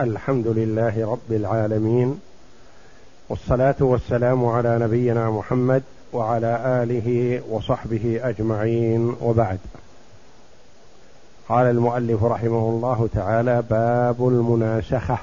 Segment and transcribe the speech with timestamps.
[0.00, 2.20] الحمد لله رب العالمين
[3.28, 9.58] والصلاة والسلام على نبينا محمد وعلى آله وصحبه أجمعين وبعد.
[11.48, 15.18] قال المؤلف رحمه الله تعالى باب المناسخة.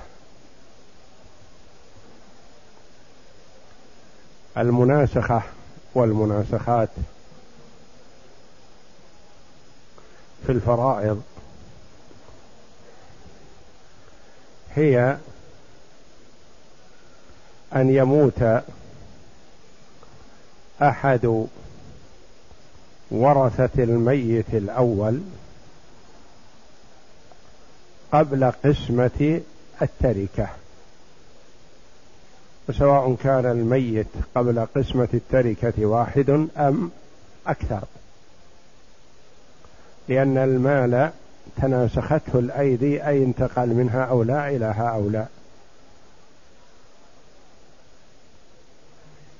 [4.57, 5.41] المناسخة
[5.95, 6.89] والمناسخات
[10.45, 11.21] في الفرائض
[14.79, 15.17] هي
[17.75, 18.63] أن يموت
[20.81, 21.47] أحد
[23.11, 25.21] ورثة الميت الأول
[28.11, 29.41] قبل قسمة
[29.81, 30.47] التركة.
[32.69, 36.91] وسواء كان الميت قبل قسمة التركة واحد أم
[37.47, 37.83] أكثر.
[40.07, 41.11] لأن المال
[41.57, 45.29] تناسخته الأيدي أي انتقل من هؤلاء إلى هؤلاء.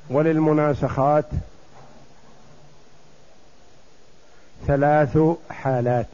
[0.09, 1.25] وللمناسخات
[4.67, 5.17] ثلاث
[5.49, 6.07] حالات.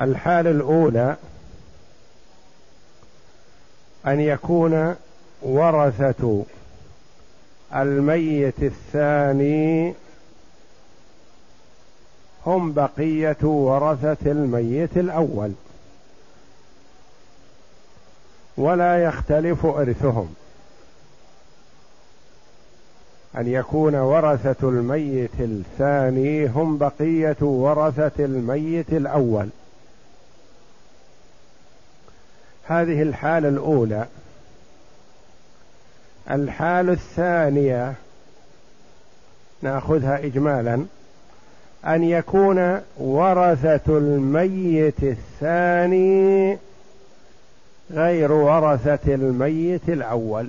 [0.00, 1.16] الحالة الأولى
[4.06, 4.96] أن يكون
[5.42, 6.44] ورثة
[7.74, 9.94] الميت الثاني
[12.46, 15.52] هم بقية ورثة الميت الأول.
[18.56, 20.34] ولا يختلف إرثهم.
[23.36, 29.48] أن يكون ورثة الميت الثاني هم بقية ورثة الميت الأول.
[32.64, 34.06] هذه الحالة الأولى.
[36.30, 37.94] الحالة الثانية
[39.62, 40.86] نأخذها اجمالا.
[41.86, 46.58] أن يكون ورثة الميت الثاني
[47.90, 50.48] غير ورثة الميت الأول.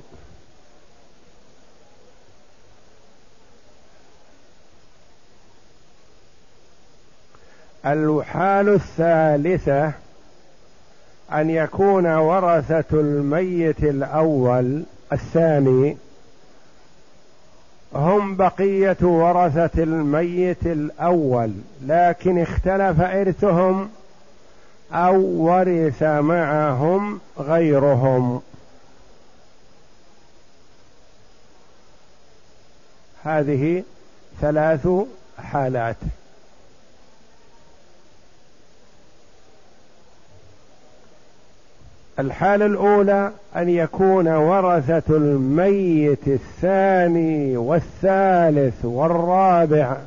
[7.85, 9.91] الحال الثالثة
[11.31, 15.97] أن يكون ورثة الميت الأول الثاني
[17.95, 21.51] هم بقية ورثة الميت الأول
[21.85, 23.89] لكن اختلف إرثهم
[24.93, 28.41] أو ورث معهم غيرهم.
[33.23, 33.83] هذه
[34.41, 34.87] ثلاث
[35.37, 35.95] حالات.
[42.19, 49.97] الحالة الأولى أن يكون ورثة الميت الثاني والثالث والرابع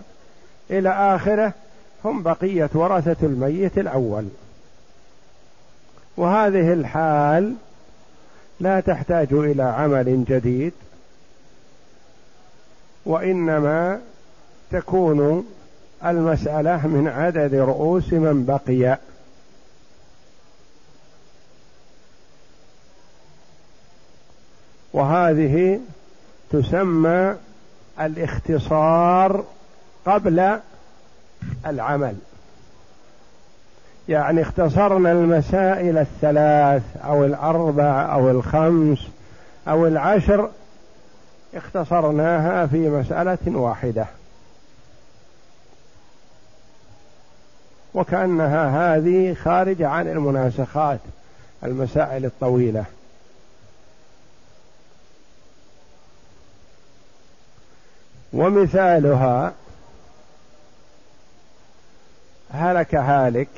[0.70, 1.52] إلى آخره
[2.04, 4.24] هم بقية ورثة الميت الأول.
[6.16, 7.54] وهذه الحال
[8.60, 10.72] لا تحتاج إلى عمل جديد
[13.06, 14.00] وإنما
[14.70, 15.46] تكون
[16.04, 18.98] المسألة من عدد رؤوس من بقي.
[24.92, 25.80] وهذه
[26.50, 27.34] تسمى
[28.00, 29.44] الاختصار
[30.06, 30.58] قبل
[31.66, 32.16] العمل.
[34.08, 38.98] يعني اختصرنا المسائل الثلاث أو الأربع أو الخمس
[39.68, 40.50] أو العشر
[41.54, 44.06] اختصرناها في مسألة واحدة.
[47.94, 51.00] وكأنها هذه خارجه عن المناسخات
[51.64, 52.84] المسائل الطويلة.
[58.32, 59.52] ومثالها
[62.50, 63.48] هلك هالك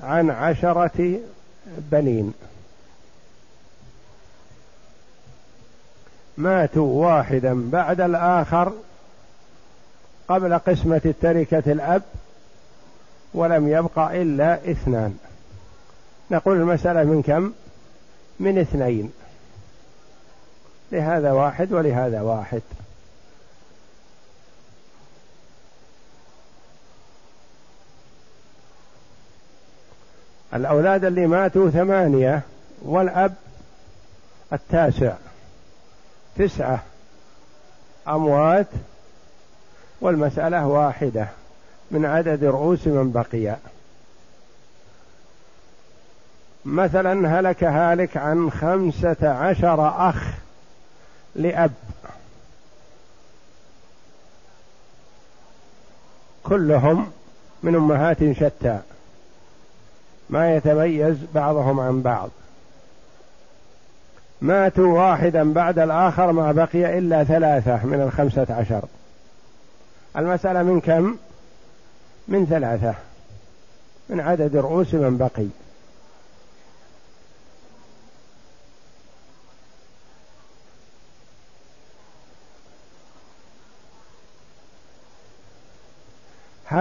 [0.00, 1.20] عن عشرة
[1.66, 2.34] بنين.
[6.36, 8.72] ماتوا واحدا بعد الآخر
[10.28, 12.02] قبل قسمة التركة الأب
[13.34, 15.18] ولم يبق إلا اثنان.
[16.30, 17.52] نقول المسألة من كم؟
[18.40, 19.12] من اثنين.
[20.92, 22.62] لهذا واحد ولهذا واحد.
[30.54, 32.42] الأولاد اللي ماتوا ثمانية
[32.82, 33.34] والأب
[34.52, 35.12] التاسع.
[36.36, 36.82] تسعة
[38.08, 38.66] أموات
[40.00, 41.28] والمسألة واحدة
[41.90, 43.56] من عدد رؤوس من بقي.
[46.64, 50.43] مثلا هلك هالك عن خمسة عشر أخ
[51.36, 51.72] لأب.
[56.44, 57.10] كلهم
[57.62, 58.78] من أمهات شتى.
[60.30, 62.30] ما يتميز بعضهم عن بعض.
[64.40, 68.84] ماتوا واحدا بعد الآخر ما بقي إلا ثلاثة من الخمسة عشر.
[70.16, 71.16] المسألة من كم؟
[72.28, 72.94] من ثلاثة.
[74.08, 75.63] من عدد رؤوس من بقي.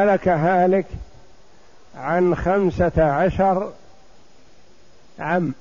[0.04, 0.86] هلك هالك
[1.98, 3.72] عن خمسة عشر
[5.20, 5.54] عم.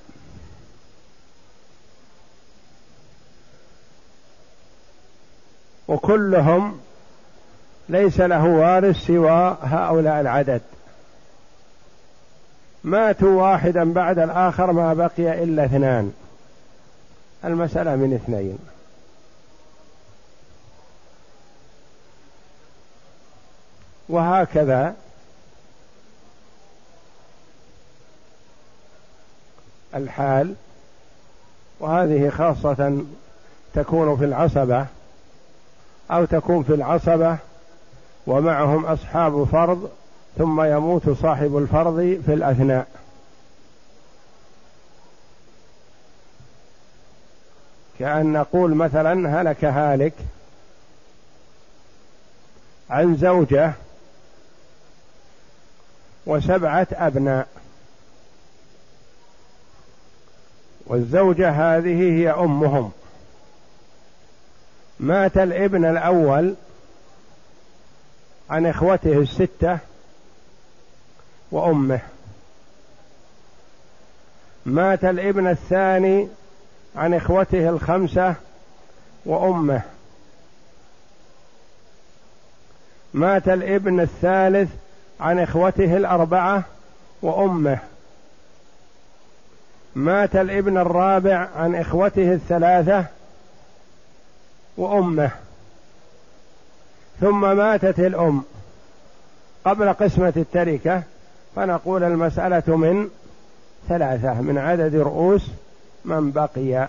[5.89, 6.81] وكلهم
[7.89, 10.61] ليس له وارث سوى هؤلاء العدد.
[12.85, 16.12] ماتوا واحدا بعد الآخر ما بقي إلا اثنان.
[17.44, 18.71] المسألة من اثنين.
[24.12, 24.94] وهكذا.
[29.94, 30.55] الحال.
[31.81, 33.03] وهذه خاصة
[33.75, 34.87] تكون في العصبة
[36.11, 37.37] أو تكون في العصبة
[38.26, 39.91] ومعهم أصحاب فرض
[40.38, 42.87] ثم يموت صاحب الفرض في الأثناء.
[47.99, 50.15] كأن نقول مثلا هلك هالك
[52.91, 53.73] عن زوجة
[56.26, 57.48] وسبعة أبناء.
[60.86, 62.92] والزوجة هذه هي أمهم.
[65.00, 66.54] مات الابن الأول
[68.50, 69.78] عن إخوته الستة
[71.50, 72.00] وأمه.
[74.66, 76.28] مات الابن الثاني
[76.96, 78.34] عن إخوته الخمسة
[79.26, 79.82] وأمه.
[83.14, 84.70] مات الابن الثالث
[85.22, 86.62] عن إخوته الأربعة
[87.22, 87.78] وأمه.
[89.94, 93.04] مات الابن الرابع عن إخوته الثلاثة
[94.76, 95.30] وأمه.
[97.20, 98.42] ثم ماتت الأم
[99.64, 101.02] قبل قسمة التركة
[101.56, 103.08] فنقول المسألة من
[103.88, 105.50] ثلاثة من عدد رؤوس
[106.04, 106.88] من بقي.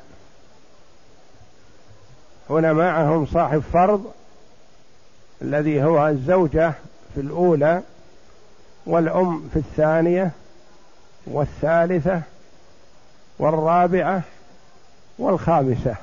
[2.49, 4.11] هنا معهم صاحب فرض
[5.41, 6.73] الذي هو الزوجة
[7.15, 7.81] في الأولى
[8.85, 10.31] والأم في الثانية
[11.27, 12.21] والثالثة
[13.39, 14.21] والرابعة
[15.19, 15.95] والخامسة.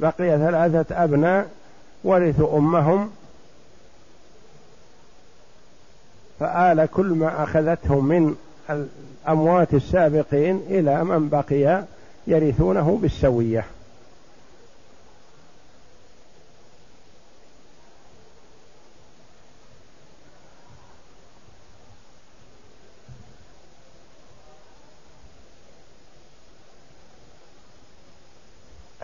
[0.00, 1.50] بقي ثلاثة أبناء
[2.04, 3.10] ورثوا أمهم.
[6.40, 8.36] فآل كل ما أخذته من
[8.70, 11.84] الأموات السابقين إلى من بقي
[12.26, 13.64] يرثونه بالسوية.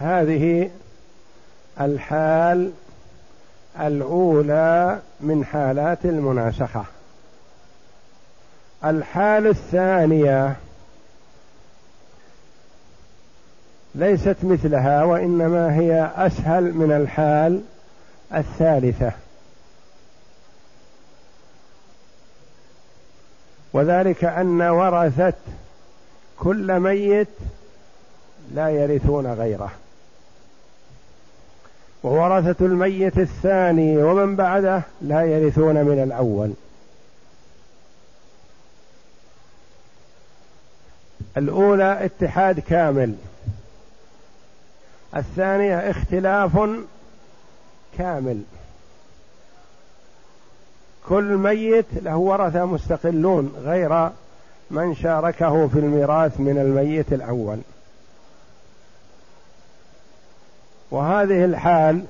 [0.01, 0.71] هذه
[1.81, 2.73] الحال
[3.81, 6.85] الأولى من حالات المناسخة.
[8.85, 10.57] الحال الثانية
[13.95, 17.63] ليست مثلها وإنما هي أسهل من الحال
[18.35, 19.13] الثالثة.
[23.73, 25.33] وذلك أن ورثة
[26.39, 27.29] كل ميت
[28.55, 29.71] لا يرثون غيره.
[32.03, 36.53] وورثة الميت الثاني ومن بعده لا يرثون من الأول.
[41.37, 43.15] الأولى اتحاد كامل.
[45.17, 46.71] الثانية اختلاف
[47.99, 48.43] كامل.
[51.09, 54.11] كل ميت له ورثة مستقلون غير
[54.71, 57.59] من شاركه في الميراث من الميت الأول.
[60.91, 62.05] وهذه الحال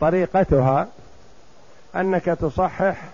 [0.00, 0.88] طريقتها
[1.96, 3.04] أنك تصحح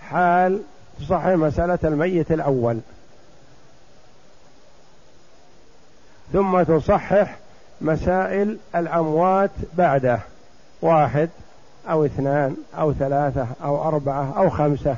[0.00, 0.62] حال
[1.00, 2.80] تصحح مسألة الميت الأول.
[6.32, 7.36] ثم تصحح
[7.80, 10.20] مسائل الأموات بعده.
[10.82, 11.28] واحد
[11.88, 14.96] أو اثنان أو ثلاثة أو أربعة أو خمسة.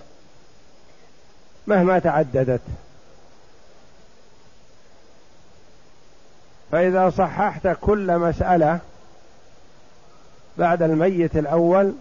[1.67, 2.61] مهما تعددت.
[6.73, 8.79] فإذا صححت كل مسألة
[10.59, 11.93] بعد الميت الأول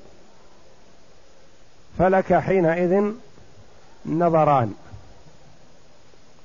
[1.99, 3.11] فلك حينئذ
[4.05, 4.73] نظران.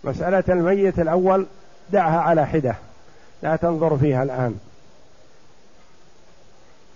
[0.04, 1.46] مسألة الميت الأول
[1.90, 2.74] دعها على حدة
[3.42, 4.58] لا تنظر فيها الآن.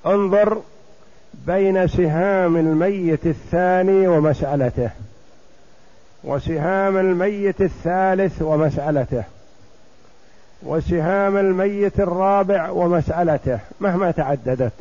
[0.07, 0.63] انظر
[1.35, 4.91] بين سهام الميت الثاني ومسألته
[6.25, 9.25] وسهام الميت الثالث ومسألته.
[10.63, 14.73] وسهام الميت الرابع ومسألته مهما تعددت.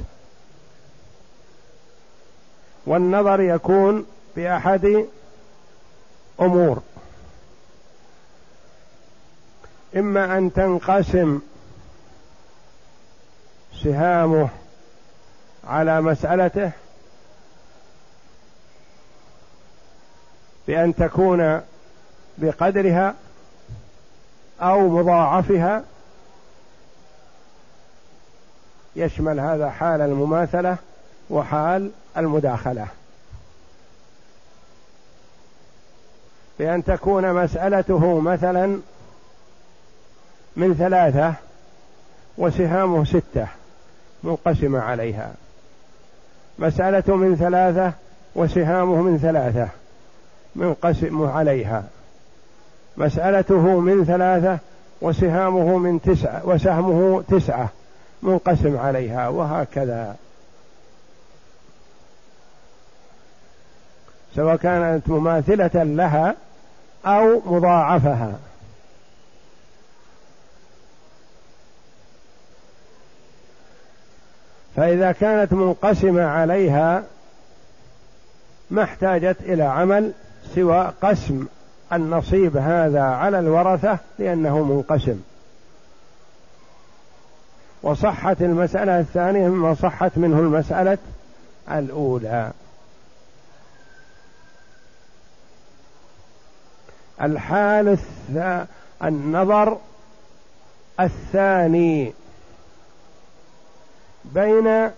[2.86, 4.06] والنظر يكون
[4.36, 5.06] بأحد
[6.42, 6.82] أمور.
[9.96, 11.42] إما أن تنقسم
[13.84, 14.50] سهامه
[15.68, 16.72] على مسألته
[20.68, 21.62] بأن تكون
[22.38, 23.16] بقدرها
[24.62, 25.84] أو مضاعفها
[28.96, 30.78] يشمل هذا حال المماثلة
[31.30, 32.88] وحال المداخلة.
[36.60, 38.80] بأن تكون مسألته مثلا
[40.56, 41.34] من ثلاثة
[42.38, 43.48] وسهامه ستة
[44.24, 45.34] منقسمة عليها.
[46.60, 47.94] مسألة من ثلاثة
[48.36, 49.68] وسهامه من ثلاثة
[50.56, 51.84] منقسم عليها.
[52.98, 54.58] مسألته من ثلاثة
[55.02, 57.70] وسهامه من تسعة وسهمه تسعة
[58.22, 60.16] منقسم عليها وهكذا.
[64.36, 66.36] سواء كانت مماثلة لها
[67.06, 68.40] أو مضاعفها.
[74.76, 77.04] فإذا كانت منقسمة عليها
[78.72, 80.12] ما احتاجت إلى عمل
[80.56, 81.48] سوى قسم
[81.94, 85.22] النصيب هذا على الورثة لأنه منقسم.
[87.84, 90.98] وصحت المسألة الثانية مما صحت منه المسألة
[91.72, 92.52] الأولى.
[97.22, 97.98] الحال
[99.04, 99.78] النظر
[101.00, 102.14] الثاني
[104.26, 104.92] بين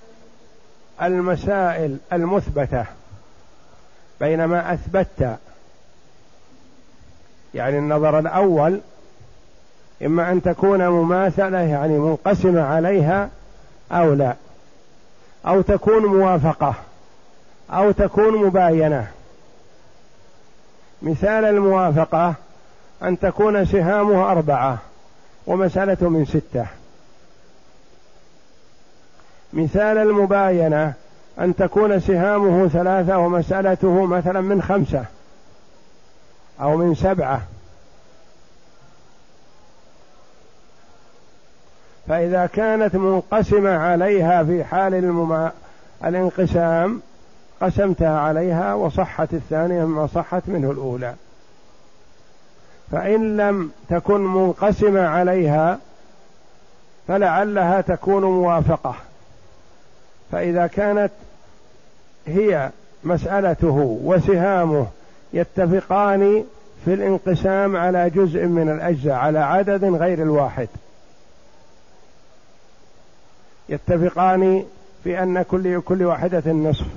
[1.02, 2.86] المسائل المثبتة
[4.20, 5.38] بين ما أثبت
[7.54, 8.80] يعني النظر الأول
[10.06, 13.30] إما أن تكون مماثلة يعني منقسمة عليها
[13.92, 14.36] أو لا.
[15.48, 16.74] أو تكون موافقة
[17.72, 19.08] أو تكون مباينة.
[21.02, 22.34] مثال الموافقة
[23.04, 24.78] أن تكون سهامه أربعة
[25.48, 26.66] ومسألة من ستة.
[29.54, 30.94] مثال المباينة
[31.40, 35.06] أن تكون سهامه ثلاثة ومسألته مثلا من خمسة.
[36.62, 37.42] أو من سبعة.
[42.08, 45.52] فإذا كانت منقسمة عليها في حال المما...
[46.06, 47.02] الانقسام
[47.62, 51.14] قسمتها عليها وصحت الثانية مما صحت منه الأولى.
[52.92, 55.80] فإن لم تكن منقسمة عليها
[57.08, 58.96] فلعلها تكون موافقة.
[60.32, 61.12] فإذا كانت
[62.28, 62.70] هي
[63.04, 64.88] مسألته وسهامه
[65.34, 66.46] يتفقان
[66.86, 70.68] في الانقسام على جزء من الأجزاء على عدد غير الواحد.
[73.70, 74.66] يتفقان
[75.04, 76.88] في أن كل كل واحدة نصف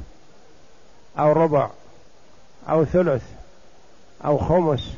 [1.19, 1.71] أو ربع
[2.69, 3.23] أو ثلث
[4.25, 4.93] أو خمس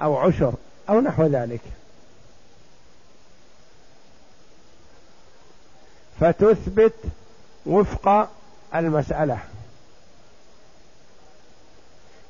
[0.00, 0.52] أو عشر
[0.88, 1.60] أو نحو ذلك.
[6.20, 6.94] فتثبت
[7.66, 8.28] وفق
[8.74, 9.38] المسألة.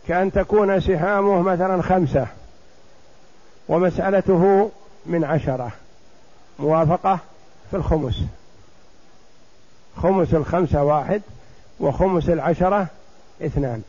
[0.08, 2.26] كأن تكون سهامه مثلا خمسة
[3.68, 4.70] ومسألته
[5.06, 5.72] من عشرة
[6.58, 7.18] موافقة
[7.70, 8.22] في الخمس.
[10.02, 11.22] خمس الخمسة واحد
[11.80, 12.86] وخمس العشرة
[13.42, 13.82] اثنان.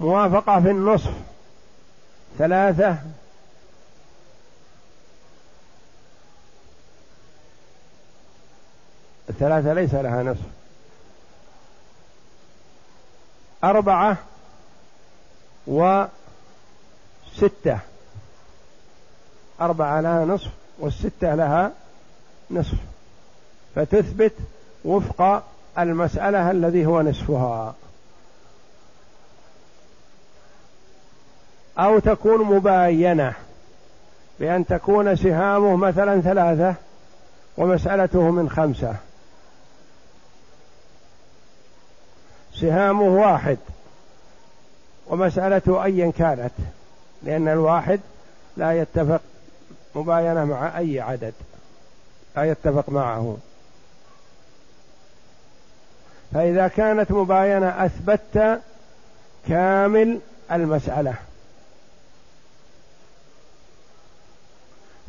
[0.00, 1.12] موافقة في النصف
[2.38, 2.96] ثلاثة
[9.36, 10.46] الثلاثة ليس لها نصف.
[13.64, 14.16] أربعة
[15.66, 16.08] وستة.
[19.60, 21.72] أربعة لها نصف والستة لها
[22.50, 22.78] نصف.
[23.74, 24.32] فتثبت
[24.84, 25.42] وفق
[25.78, 27.74] المسألة الذي هو نصفها.
[31.78, 33.34] أو تكون مباينة
[34.40, 36.74] بأن تكون سهامه مثلا ثلاثة
[37.56, 38.96] ومسألته من خمسة.
[42.60, 43.58] سهامه واحد
[45.06, 46.52] ومسألته أيا كانت
[47.22, 48.00] لأن الواحد
[48.56, 49.20] لا يتفق
[49.94, 51.34] مباينة مع أي عدد
[52.36, 53.36] لا يتفق معه.
[56.34, 58.60] فإذا كانت مباينة أثبت
[59.48, 60.20] كامل
[60.52, 61.14] المسألة.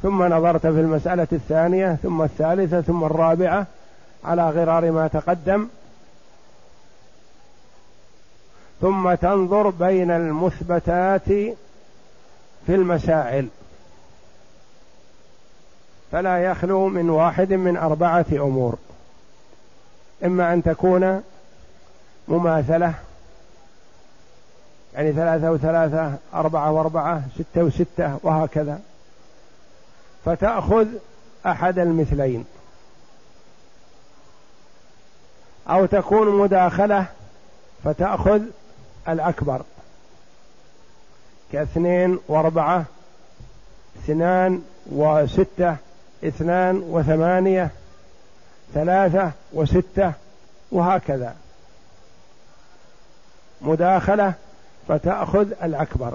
[0.03, 3.65] ثم نظرت في المسألة الثانية ثم الثالثة ثم الرابعة
[4.23, 5.67] على غرار ما تقدم.
[8.81, 11.27] ثم تنظر بين المثبتات
[12.65, 13.47] في المسائل.
[16.11, 18.77] فلا يخلو من واحد من أربعة أمور.
[20.25, 21.23] إما أن تكون
[22.27, 22.93] مماثلة
[24.93, 28.79] يعني ثلاثة وثلاثة أربعة وأربعة ستة وستة وهكذا.
[30.25, 30.87] فتأخذ
[31.45, 32.45] أحد المثلين.
[35.69, 37.05] أو تكون مداخلة
[37.83, 38.41] فتأخذ
[39.09, 39.61] الأكبر.
[41.51, 42.85] كاثنين وأربعة
[43.97, 45.75] اثنان وستة
[46.23, 47.69] اثنان وثمانية
[48.73, 50.13] ثلاثة وستة
[50.71, 51.35] وهكذا.
[53.61, 54.33] مداخلة
[54.87, 56.13] فتأخذ الأكبر.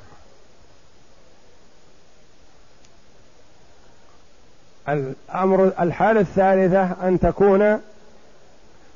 [4.88, 7.80] الأمر الحالة الثالثة أن تكون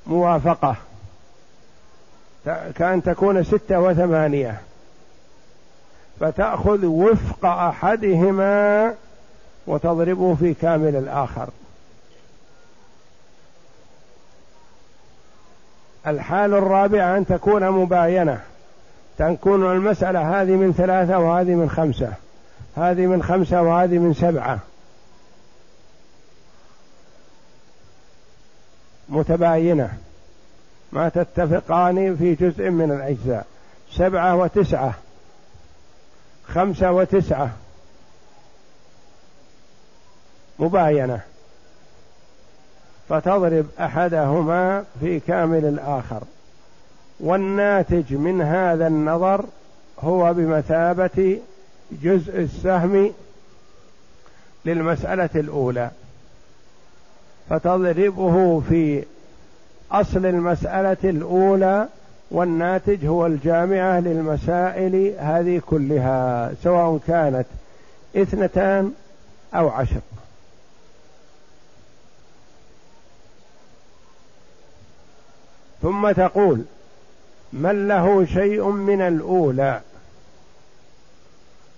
[0.07, 0.77] موافقة.
[2.75, 4.61] كأن تكون ستة وثمانية.
[6.21, 8.95] فتأخذ وفق أحدهما
[9.67, 11.49] وتضربه في كامل الآخر.
[16.07, 18.41] الحال الرابعة أن تكون مباينة.
[19.19, 22.13] تكون المسألة هذه من ثلاثة وهذه من خمسة.
[22.77, 24.59] هذه من خمسة وهذه من سبعة.
[29.09, 30.06] متباينة.
[30.93, 33.47] ما تتفقان في جزء من الأجزاء.
[33.93, 34.95] سبعة وتسعة.
[36.49, 37.51] خمسة وتسعة.
[40.59, 41.21] مباينة.
[43.09, 46.23] فتضرب أحدهما في كامل الآخر.
[47.21, 49.45] والناتج من هذا النظر
[50.01, 51.39] هو بمثابة
[51.93, 53.13] جزء السهم
[54.65, 55.91] للمسألة الأولى.
[57.51, 59.05] فتضربه في
[59.93, 61.89] أصل المسألة الأولى
[62.31, 67.47] والناتج هو الجامعة للمسائل هذه كلها سواء كانت
[68.17, 68.93] اثنتان
[69.55, 70.01] أو عشر.
[75.83, 76.65] ثم تقول
[77.53, 79.81] من له شيء من الأولى؟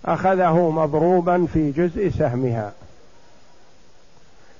[0.04, 2.72] أخذه مضروبا في جزء سهمها.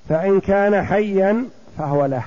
[0.08, 1.44] فإن كان حيا
[1.78, 2.24] فهو له.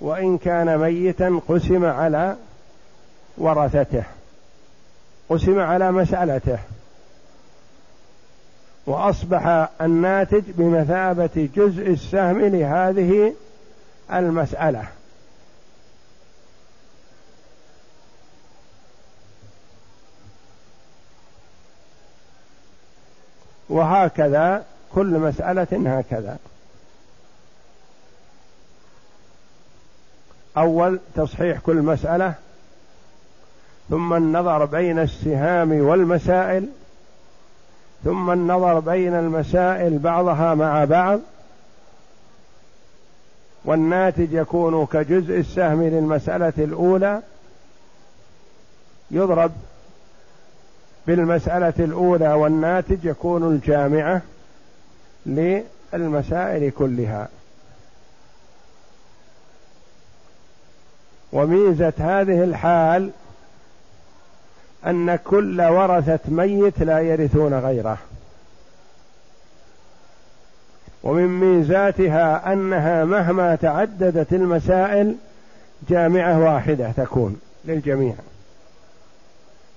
[0.00, 2.36] وإن كان ميتا قسم على
[3.38, 4.04] ورثته
[5.28, 6.58] قسم على مسألته.
[8.86, 13.34] وأصبح الناتج بمثابة جزء السهم لهذه
[14.12, 14.84] المسألة.
[23.68, 26.38] وهكذا كل مسألة هكذا.
[30.58, 32.34] أول تصحيح كل مسألة
[33.90, 36.66] ثم النظر بين السهام والمسائل
[38.04, 41.20] ثم النظر بين المسائل بعضها مع بعض
[43.64, 47.22] والناتج يكون كجزء السهم للمسألة الأولى
[49.10, 49.52] يضرب
[51.06, 54.22] بالمسألة الأولى والناتج يكون الجامعة
[55.26, 57.28] للمسائل كلها.
[61.32, 63.10] وميزة هذه الحال
[64.86, 67.98] أن كل ورثة ميت لا يرثون غيره.
[71.02, 75.16] ومن ميزاتها أنها مهما تعددت المسائل
[75.88, 78.14] جامعة واحدة تكون للجميع.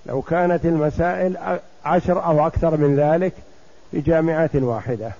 [0.06, 3.34] لو كانت المسائل عشر أو أكثر من ذلك
[3.94, 5.12] بجامعة واحدة.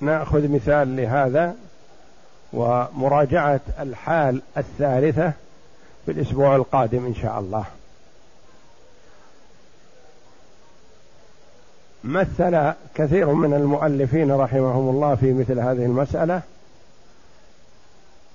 [0.00, 1.54] نأخذ مثال لهذا.
[2.52, 5.32] ومراجعة الحال الثالثة
[6.06, 7.64] في الأسبوع القادم إن شاء الله.
[12.04, 16.42] مثل كثير من المؤلفين رحمهم الله في مثل هذه المسألة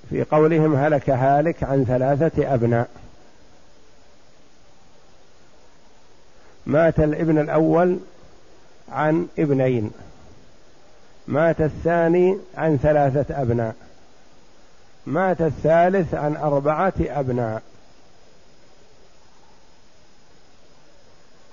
[0.10, 2.89] في قولهم هلك هالك عن ثلاثة أبناء.
[6.65, 7.99] مات الابن الأول
[8.91, 9.91] عن ابنين.
[11.27, 13.75] مات الثاني عن ثلاثة أبناء.
[15.07, 17.61] مات الثالث عن أربعة أبناء.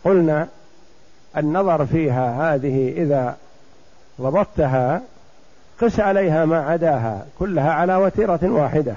[0.05, 0.49] قلنا
[1.37, 3.37] النظر فيها هذه إذا
[4.21, 5.03] ضبطتها
[5.81, 8.97] قس عليها ما عداها كلها على وتيرة واحدة.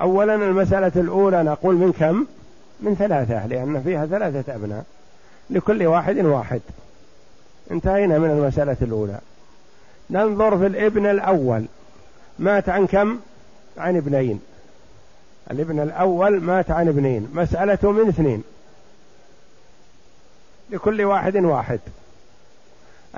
[0.00, 2.26] أولا المسألة الأولى نقول من كم؟
[2.80, 4.84] من ثلاثة لأن فيها ثلاثة أبناء.
[5.50, 6.60] لكل واحد واحد.
[7.70, 9.18] انتهينا من المسألة الأولى.
[10.10, 11.64] ننظر في الابن الأول.
[12.38, 13.18] مات عن كم؟
[13.78, 14.40] عن ابنين.
[15.50, 17.28] الابن الأول مات عن ابنين.
[17.34, 18.42] مسألته من اثنين.
[20.70, 21.80] لكل واحد واحد.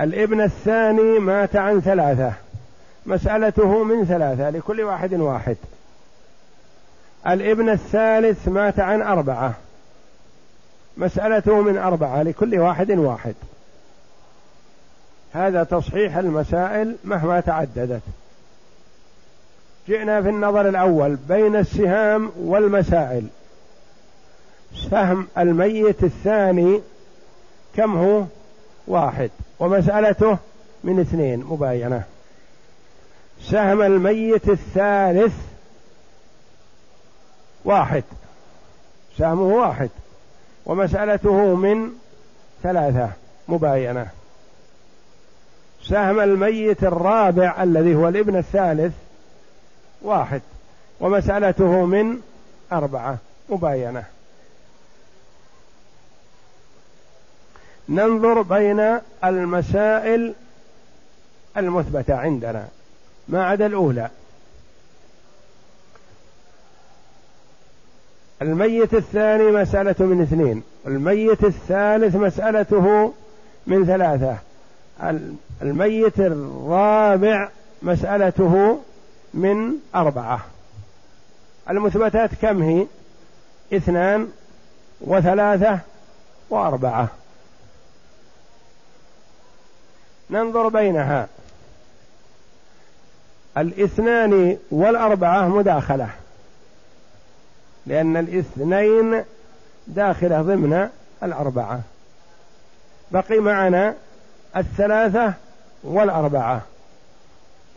[0.01, 2.33] الابن الثاني مات عن ثلاثة.
[3.07, 4.51] مسألته من ثلاثة.
[4.51, 5.57] لكل واحد واحد.
[7.27, 9.55] الابن الثالث مات عن أربعة.
[10.97, 12.23] مسألته من أربعة.
[12.23, 13.35] لكل واحد واحد.
[15.33, 18.03] هذا تصحيح المسائل مهما تعددت.
[19.89, 23.27] جئنا في النظر الأول بين السهام والمسائل.
[24.91, 26.81] سهم الميت الثاني
[27.77, 28.25] كم هو؟
[28.87, 29.31] واحد.
[29.59, 30.39] ومسألته
[30.85, 32.03] من اثنين مباينة.
[33.43, 35.35] سهم الميت الثالث
[37.65, 38.05] واحد.
[39.19, 39.91] سهمه واحد.
[40.67, 41.91] ومسألته من
[42.63, 43.11] ثلاثة
[43.49, 44.07] مباينة.
[45.83, 48.93] سهم الميت الرابع الذي هو الابن الثالث
[50.07, 50.43] واحد
[51.01, 52.21] ومسألته من
[52.73, 54.05] أربعة مباينة.
[57.89, 60.35] ننظر بين المسائل
[61.57, 62.69] المثبتة عندنا.
[63.29, 64.11] ما عدا الأولى.
[68.43, 70.63] الميت الثاني مسألة من اثنين.
[70.87, 73.13] الميت الثالث مسألته
[73.67, 74.37] من ثلاثة.
[75.63, 77.49] الميت الرابع
[77.83, 78.81] مسألته
[79.37, 80.41] من أربعة.
[81.71, 82.87] المثبتات كم هي؟
[83.73, 84.29] اثنان
[85.01, 85.79] وثلاثة
[86.51, 87.09] وأربعة.
[90.31, 91.29] ننظر بينها.
[93.59, 96.09] الاثنان والأربعة مداخلة.
[97.87, 99.25] لأن الاثنين
[99.87, 100.89] داخلة ضمن
[101.23, 101.81] الأربعة.
[103.11, 103.95] بقي معنا
[104.57, 105.33] الثلاثة
[105.85, 106.63] والأربعة.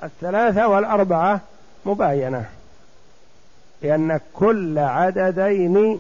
[0.04, 1.42] الثلاثة والأربعة
[1.86, 2.46] مباينة
[3.82, 6.00] لأن كل عددين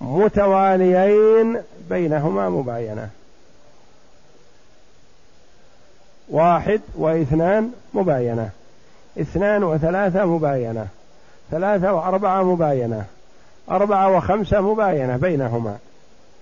[0.00, 3.10] متواليين بينهما مباينة.
[6.28, 8.50] واحد واثنان مباينة
[9.20, 10.86] اثنان وثلاثة مباينة
[11.50, 13.04] ثلاثة وأربعة مباينة
[13.70, 15.78] أربعة وخمسة مباينة بينهما.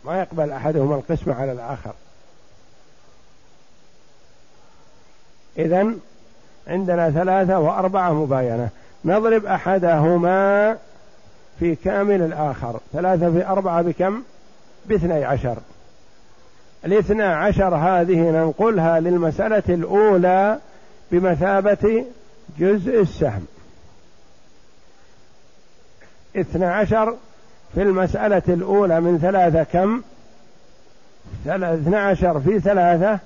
[0.04, 1.92] ما يقبل أحدهما القسم على الآخر.
[5.58, 5.94] إذا
[6.68, 8.68] عندنا ثلاثة وأربعة مباينة.
[9.04, 10.76] نضرب أحدهما
[11.58, 12.80] في كامل الآخر.
[12.92, 14.22] ثلاثة في أربعة بكم؟
[14.86, 15.56] باثني عشر.
[16.84, 20.58] الاثنى عشر هذه ننقلها للمسألة الأولى
[21.12, 22.04] بمثابة
[22.58, 23.46] جزء السهم.
[26.36, 27.16] اثنى عشر
[27.74, 30.02] في المسألة الأولى من ثلاثة كم؟
[31.46, 33.18] اثنى عشر في ثلاثة.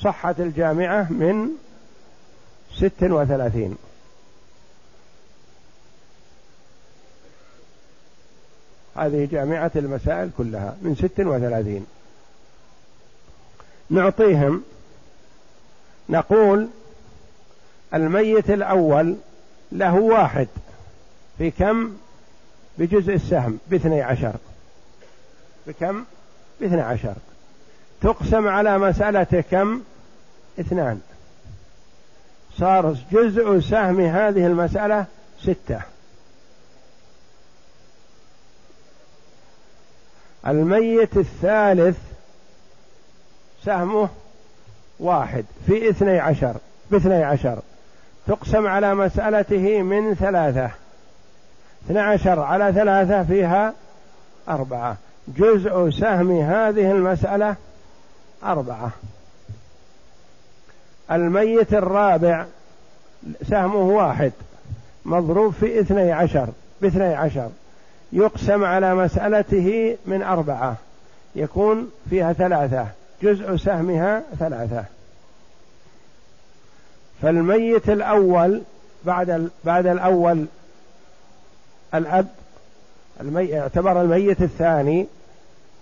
[0.00, 1.48] صحت الجامعة من
[2.78, 3.76] ست وثلاثين.
[8.96, 11.86] هذه جامعة المسائل كلها من ست وثلاثين.
[13.90, 14.62] نعطيهم
[16.08, 16.68] نقول
[17.94, 19.16] الميت الأول
[19.72, 20.48] له واحد.
[21.38, 21.96] في كم؟
[22.78, 24.34] بجزء السهم باثني عشر.
[25.66, 26.04] بكم
[26.60, 27.14] باثني عشر.
[28.00, 29.82] تقسم على مسألة كم؟
[30.60, 31.00] اثنان.
[32.58, 35.04] صار جزء سهم هذه المسألة
[35.42, 35.80] ستة.
[40.46, 41.98] الميت الثالث
[43.64, 44.08] سهمه
[45.00, 46.56] واحد في اثني عشر
[46.90, 47.58] باثني عشر.
[48.26, 50.70] تقسم على مسألته من ثلاثة.
[51.86, 53.74] اثنى عشر على ثلاثة فيها
[54.48, 54.96] أربعة.
[55.28, 57.56] جزء سهم هذه المسألة
[58.44, 58.90] أربعة.
[61.12, 62.46] الميت الرابع
[63.48, 64.32] سهمه واحد
[65.04, 66.48] مضروب في اثني عشر
[66.82, 67.50] باثني عشر
[68.12, 70.76] يقسم على مسألته من أربعة
[71.34, 72.86] يكون فيها ثلاثة
[73.22, 74.84] جزء سهمها ثلاثة.
[77.22, 78.62] فالميت الأول
[79.04, 80.46] بعد بعد الأول
[81.94, 82.28] الأب
[83.20, 83.44] المي...
[83.44, 85.06] يعتبر الميت الثاني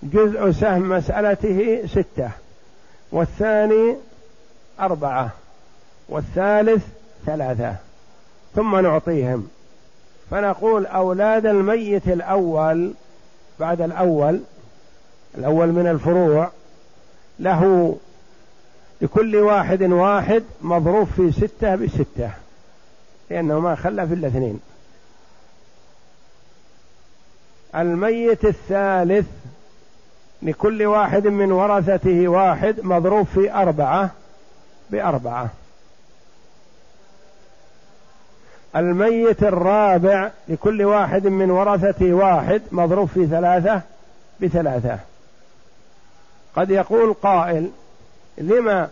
[0.03, 2.31] جزء سهم مسألته ستة
[3.13, 3.97] والثاني
[4.81, 5.31] أربعة
[6.09, 6.85] والثالث
[7.27, 7.77] ثلاثة
[8.55, 9.49] ثم نعطيهم.
[10.31, 12.93] فنقول أولاد الميت الأول
[13.61, 14.41] بعد الأول
[15.39, 16.51] الأول من الفروع
[17.39, 17.97] له
[19.01, 22.31] لكل واحد واحد مضروب في ستة بستة
[23.31, 24.61] لأنه ما خلى في الاثنين
[27.75, 29.27] الميت الثالث
[30.43, 34.11] لكل واحد من ورثته واحد مضروب في أربعة
[34.91, 35.49] بأربعة.
[38.77, 43.81] الميت الرابع لكل واحد من ورثته واحد مضروب في ثلاثة
[44.41, 44.99] بثلاثة.
[46.57, 47.71] قد يقول قائل
[48.39, 48.89] لما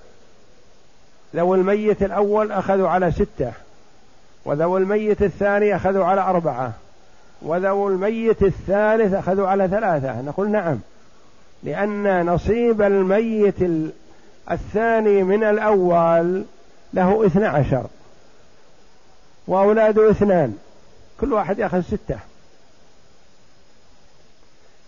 [1.37, 3.53] ذو الميت الأول أخذوا على ستة
[4.45, 6.73] وذو الميت الثاني أخذوا على أربعة
[7.43, 10.21] وذو الميت الثالث أخذوا على ثلاثة.
[10.21, 10.79] نقول نعم
[11.63, 13.63] لأن نصيب الميت
[14.51, 16.45] الثاني من الأول
[16.95, 17.87] له اثنى عشر
[19.47, 20.59] وأولاده اثنان
[21.21, 22.19] كل واحد يأخذ ستة.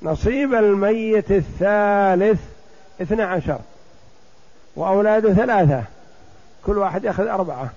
[0.03, 2.41] نصيب الميت الثالث
[3.03, 3.59] اثنى عشر
[4.77, 5.83] وأولاده ثلاثة
[6.67, 7.71] كل واحد يأخذ أربعة.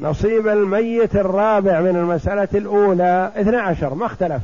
[0.00, 4.42] نصيب الميت الرابع من المسألة الأولى اثنى عشر ما اختلف.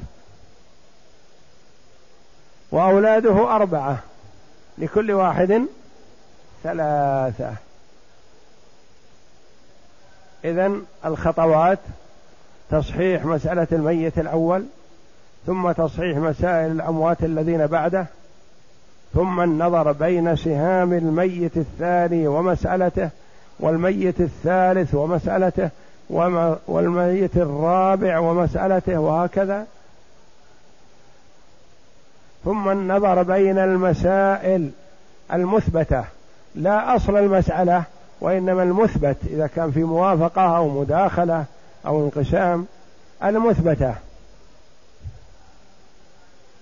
[2.72, 3.98] وأولاده أربعة
[4.80, 5.62] لكل واحد
[6.62, 7.52] ثلاثة.
[10.44, 10.72] إذا
[11.04, 11.78] الخطوات
[12.70, 14.64] تصحيح مسألة الميت الأول
[15.46, 18.06] ثم تصحيح مسائل الأموات الذين بعده
[19.14, 23.10] ثم النظر بين سهام الميت الثاني ومسألته
[23.60, 25.70] والميت الثالث ومسألته
[26.68, 29.66] والميت الرابع ومسألته وهكذا.
[32.44, 34.70] ثم النظر بين المسائل
[35.32, 36.04] المثبتة.
[36.54, 37.84] لا أصل المسألة
[38.20, 41.44] وإنما المثبت إذا كان في موافقة أو مداخلة
[41.86, 42.66] أو انقسام
[43.24, 43.94] المثبتة.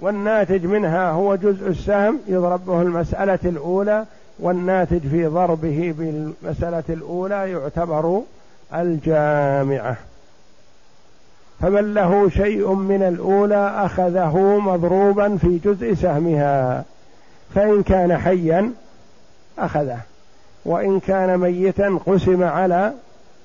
[0.00, 4.04] والناتج منها هو جزء السهم يضرب به المسألة الأولى
[4.38, 8.22] والناتج في ضربه بالمسألة الأولى يعتبر
[8.74, 9.96] الجامعة.
[11.60, 16.84] فمن له شيء من الأولى أخذه مضروبا في جزء سهمها.
[17.54, 18.72] فإن كان حيا
[19.58, 19.98] أخذه
[20.64, 22.92] وإن كان ميتا قسم على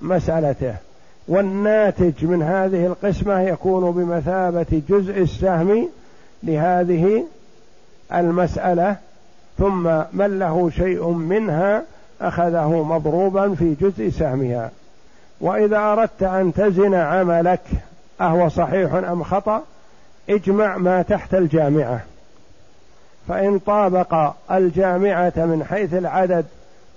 [0.01, 0.75] مسألته.
[1.27, 5.89] والناتج من هذه القسمة يكون بمثابة جزء السهم
[6.43, 7.23] لهذه
[8.13, 8.95] المسألة
[9.57, 11.83] ثم من له شيء منها
[12.21, 14.71] أخذه مضروبا في جزء سهمها.
[15.41, 17.61] وإذا أردت أن تزن عملك
[18.21, 19.63] أهو صحيح أم خطأ؟
[20.29, 22.01] اجمع ما تحت الجامعة.
[23.27, 26.45] فإن طابق الجامعة من حيث العدد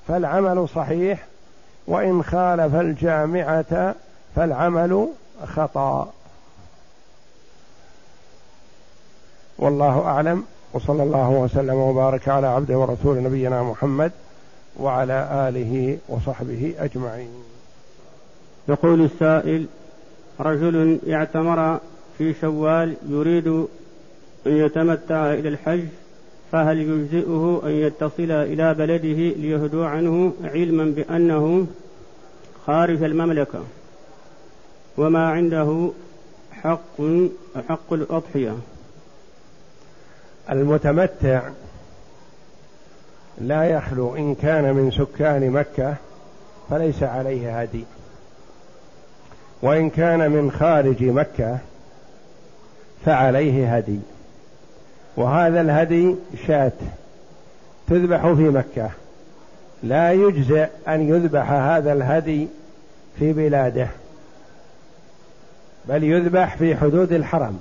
[0.09, 1.25] فالعمل صحيح
[1.87, 3.95] وإن خالف الجامعة
[4.37, 5.09] فالعمل
[5.47, 6.13] خطأ.
[9.59, 14.13] والله أعلم وصلى الله وسلم وبارك على عبده ورسول نبينا محمد
[14.81, 17.31] وعلى آله وصحبه أجمعين.
[18.69, 19.67] يقول السائل
[20.41, 21.81] رجل اعتمر
[22.19, 23.47] في شوال يريد
[24.47, 25.85] أن يتمتع إلى الحج
[26.53, 31.67] فهل يجزئه أن يتصل إلى بلده ليهدو عنه علما بأنه
[32.67, 33.65] خارج المملكة؟
[34.97, 35.91] وما عنده
[36.53, 37.03] حق
[37.69, 38.57] حق الأضحية.
[40.51, 41.43] المتمتع
[43.41, 45.95] لا يخلو إن كان من سكان مكة
[46.71, 47.85] فليس عليه هدي.
[49.63, 51.59] وإن كان من خارج مكة
[53.05, 53.99] فعليه هدي.
[55.17, 56.15] وهذا الهدي
[56.47, 56.73] شاة
[57.89, 58.91] تذبح في مكة.
[59.83, 62.49] لا يجزئ أن يذبح هذا الهدي
[63.19, 63.89] في بلاده
[65.85, 67.61] بل يذبح في حدود الحرم.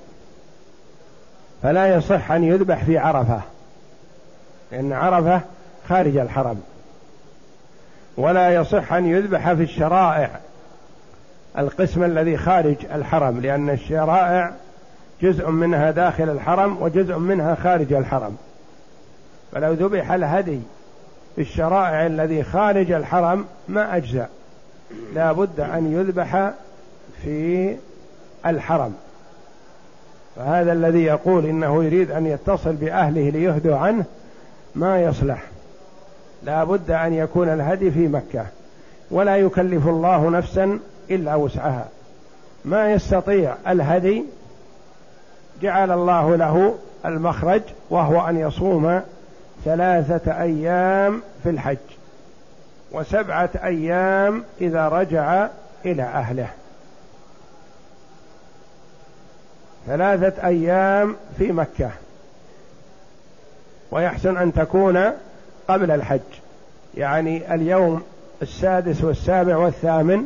[1.64, 3.42] فلا يصح أن يذبح في عرفة
[4.72, 5.42] لأن عرفة
[5.90, 6.62] خارج الحرم.
[8.18, 10.40] ولا يصح أن يذبح في الشرائع.
[11.58, 14.54] القسم الذي خارج الحرم لأن الشرائع
[15.22, 18.38] جزء منها داخل الحرم وجزء منها خارج الحرم.
[19.52, 20.60] فلو ذبح الهدي
[21.36, 24.28] في الشرائع الذي خارج الحرم ما أجزأ.
[25.14, 26.52] لا بد أن يذبح
[27.24, 27.76] في
[28.46, 28.94] الحرم.
[30.36, 34.06] فهذا الذي يقول إنه يريد أن يتصل بأهله ليهدوا عنه
[34.76, 35.44] ما يصلح.
[36.44, 38.46] لا بد أن يكون الهدي في مكة.
[39.12, 40.80] ولا يكلف الله نفسا
[41.12, 41.88] إلا وسعها.
[42.66, 44.24] ما يستطيع الهدي
[45.62, 49.02] جعل الله له المخرج وهو أن يصوم
[49.66, 51.78] ثلاثة أيام في الحج
[52.92, 55.48] وسبعة أيام إذا رجع
[55.86, 56.48] إلى أهله.
[59.88, 61.92] ثلاثة أيام في مكة.
[63.92, 65.12] ويحسن أن تكون
[65.68, 66.20] قبل الحج
[66.98, 68.04] يعني اليوم
[68.42, 70.26] السادس والسابع والثامن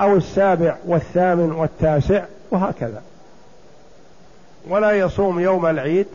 [0.00, 3.02] أو السابع والثامن والتاسع وهكذا.
[4.68, 6.06] ولا يصوم يوم العيد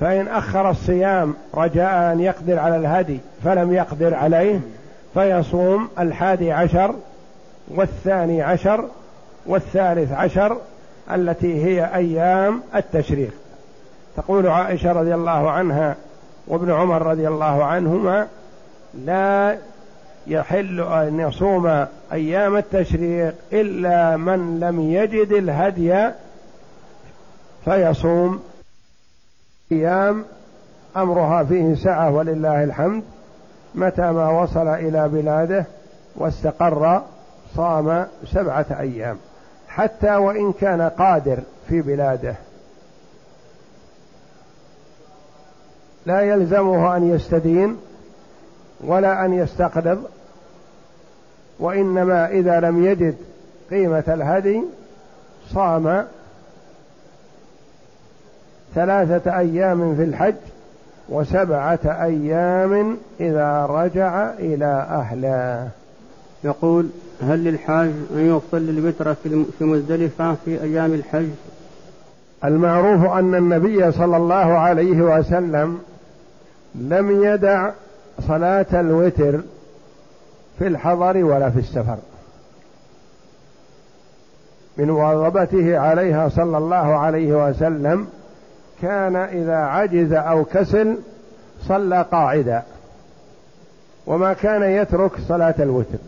[0.00, 4.60] فإن أخر الصيام رجاء أن يقدر على الهدي فلم يقدر عليه
[5.14, 6.94] فيصوم الحادي عشر
[7.68, 8.84] والثاني عشر
[9.46, 10.56] والثالث عشر
[11.14, 13.32] التي هي أيام التشريق.
[14.16, 15.96] تقول عائشة رضي الله عنها
[16.46, 18.26] وابن عمر رضي الله عنهما
[18.94, 19.58] لا
[20.28, 26.10] يحل أن يصوم أيام التشريق إلا من لم يجد الهدي
[27.64, 28.42] فيصوم
[29.72, 30.24] أيام
[30.96, 33.02] أمرها فيه سعة ولله الحمد
[33.74, 35.64] متى ما وصل إلى بلاده
[36.16, 37.02] واستقر
[37.56, 39.16] صام سبعة أيام
[39.68, 41.38] حتى وإن كان قادر
[41.68, 42.34] في بلاده.
[46.06, 47.76] لا يلزمه أن يستدين
[48.80, 50.04] ولا أن يستقرض
[51.60, 53.14] وإنما إذا لم يجد
[53.70, 54.62] قيمة الهدي
[55.54, 56.04] صام
[58.74, 60.34] ثلاثة أيام في الحج
[61.08, 65.68] وسبعة أيام إذا رجع إلى أهله.
[66.44, 66.88] يقول
[67.22, 69.14] هل للحاج أن يصلي الوتر
[69.58, 71.28] في مزدلفة في أيام الحج؟
[72.44, 75.78] المعروف أن النبي صلى الله عليه وسلم
[76.74, 77.70] لم يدع
[78.28, 79.40] صلاة الوتر
[80.58, 81.96] في الحضر ولا في السفر.
[84.76, 88.08] من مواظبته عليها صلى الله عليه وسلم
[88.82, 90.98] كان إذا عجز أو كسل
[91.62, 92.62] صلى قاعدا.
[94.06, 95.98] وما كان يترك صلاة الوتر.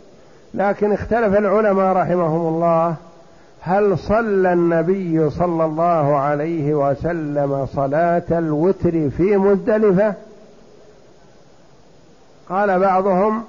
[0.55, 2.95] لكن اختلف العلماء رحمهم الله
[3.61, 10.15] هل صلى النبي صلى الله عليه وسلم صلاة الوتر في مزدلفة؟
[12.49, 13.45] قال بعضهم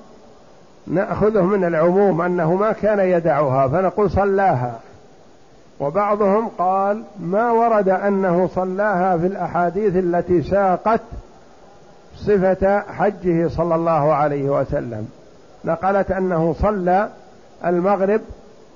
[0.88, 4.80] نأخذه من العموم أنه ما كان يدعها فنقول صلاها.
[5.80, 11.02] وبعضهم قال ما ورد أنه صلاها في الأحاديث التي ساقت
[12.16, 15.10] صفة حجه صلى الله عليه وسلم.
[15.66, 17.10] نقلت أنه صلى
[17.66, 18.22] المغرب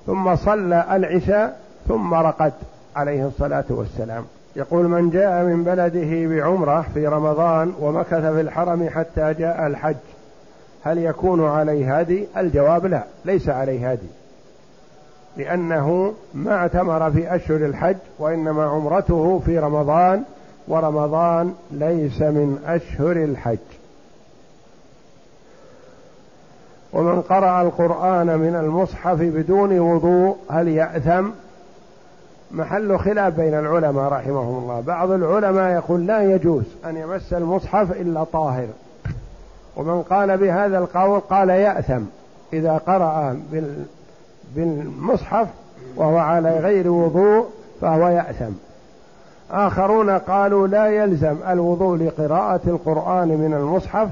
[0.06, 2.52] ثم صلى العشاء ثم رقد
[2.96, 4.24] عليه الصلاة والسلام.
[4.56, 9.96] يقول من جاء من بلده بعمرة في رمضان ومكث في الحرم حتى جاء الحج.
[10.86, 14.06] هل يكون عليه هدي الجواب لا ليس عليه هدي
[15.36, 20.22] لأنه ما اعتمر في أشهر الحج وإنما عمرته في رمضان
[20.68, 23.58] ورمضان ليس من أشهر الحج.
[26.92, 31.28] ومن قرأ القرآن من المصحف بدون وضوء هل يأثم؟
[32.50, 34.80] محل خلاف بين العلماء رحمهم الله.
[34.80, 38.66] بعض العلماء يقول لا يجوز أن يمس المصحف إلا طاهر.
[39.76, 42.02] ومن قال بهذا القول قال يأثم.
[42.52, 43.36] إذا قرأ
[44.54, 45.48] بالمصحف
[45.96, 47.46] وهو على غير وضوء
[47.80, 48.52] فهو يأثم.
[49.50, 54.08] آخرون قالوا لا يلزم الوضوء لقراءة القرآن من المصحف.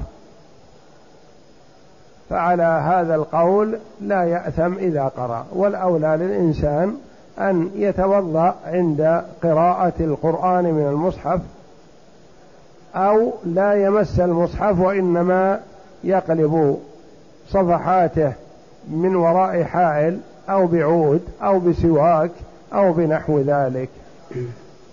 [2.29, 5.45] فعلى هذا القول لا يأثم إذا قرأ.
[5.53, 6.95] والأولى للإنسان
[7.39, 11.39] أن يتوضأ عند قراءة القرآن من المصحف
[12.95, 15.59] أو لا يمس المصحف وإنما
[16.03, 16.79] يقلب
[17.49, 18.33] صفحاته
[18.89, 22.31] من وراء حائل أو بعود أو بسواك
[22.73, 23.89] أو بنحو ذلك.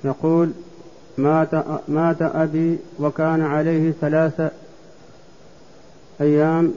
[0.05, 0.53] يقول
[1.19, 1.49] مات
[1.89, 4.51] مات أبي وكان عليه ثلاثة
[6.21, 6.75] أيام.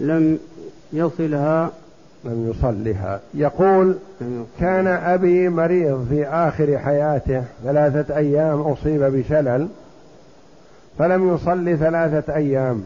[0.00, 0.38] لم
[0.92, 1.70] يصلها
[2.24, 3.20] لم يصلها.
[3.34, 3.96] يقول
[4.60, 9.68] كان أبي مريض في آخر حياته ثلاثة أيام أصيب بشلل
[10.98, 12.82] فلم يصلي ثلاثة أيام.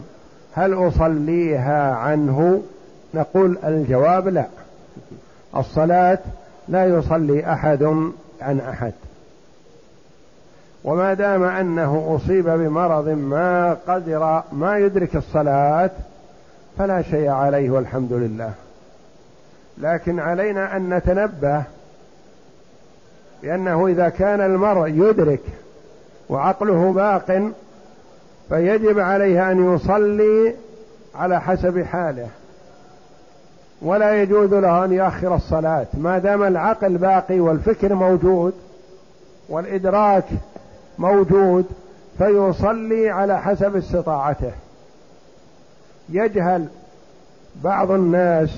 [0.53, 2.61] هل أصليها عنه؟
[3.13, 4.45] نقول الجواب لا.
[5.57, 6.19] الصلاة
[6.67, 7.83] لا يصلي أحد
[8.41, 8.93] عن أحد.
[10.83, 15.91] وما دام أنه أصيب بمرض ما قدر ما يدرك الصلاة
[16.77, 18.51] فلا شيء عليه والحمد لله.
[19.77, 21.63] لكن علينا أن نتنبه
[23.43, 25.41] بأنه إذا كان المرء يدرك
[26.29, 27.51] وعقله باق
[28.49, 30.55] فيجب عليه أن يصلي
[31.15, 32.27] على حسب حاله.
[33.81, 35.87] ولا يجوز له أن يؤخر الصلاة.
[35.93, 38.53] ما دام العقل باقي والفكر موجود
[39.49, 40.25] والإدراك
[40.97, 41.65] موجود
[42.17, 44.51] فيصلي على حسب استطاعته.
[46.09, 46.67] يجهل
[47.63, 48.49] بعض الناس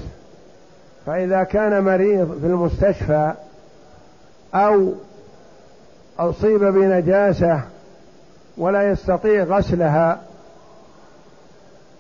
[1.08, 3.32] فإذا كان مريض في المستشفى
[4.54, 4.94] أو
[6.20, 7.62] أصيب بنجاسة
[8.58, 10.20] ولا يستطيع غسلها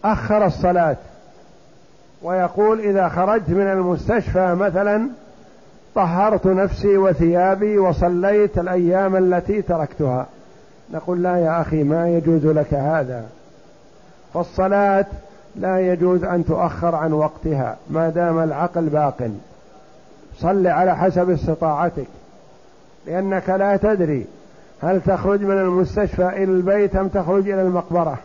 [0.03, 0.95] أخر الصلاة
[2.21, 5.09] ويقول إذا خرجت من المستشفى مثلا
[5.95, 10.25] طهرت نفسي وثيابي وصليت الأيام التي تركتها.
[10.91, 13.25] نقول لا يا أخي ما يجوز لك هذا.
[14.33, 15.05] فالصلاة
[15.57, 19.31] لا يجوز أن تؤخر عن وقتها ما دام العقل باق.
[20.37, 22.07] صل على حسب استطاعتك
[23.07, 24.25] لأنك لا تدري
[24.81, 28.17] هل تخرج من المستشفى إلى البيت أم تخرج إلى المقبرة.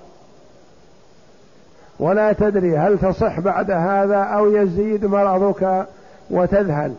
[1.99, 5.87] ولا تدري هل تصح بعد هذا أو يزيد مرضك
[6.31, 6.95] وتذهل.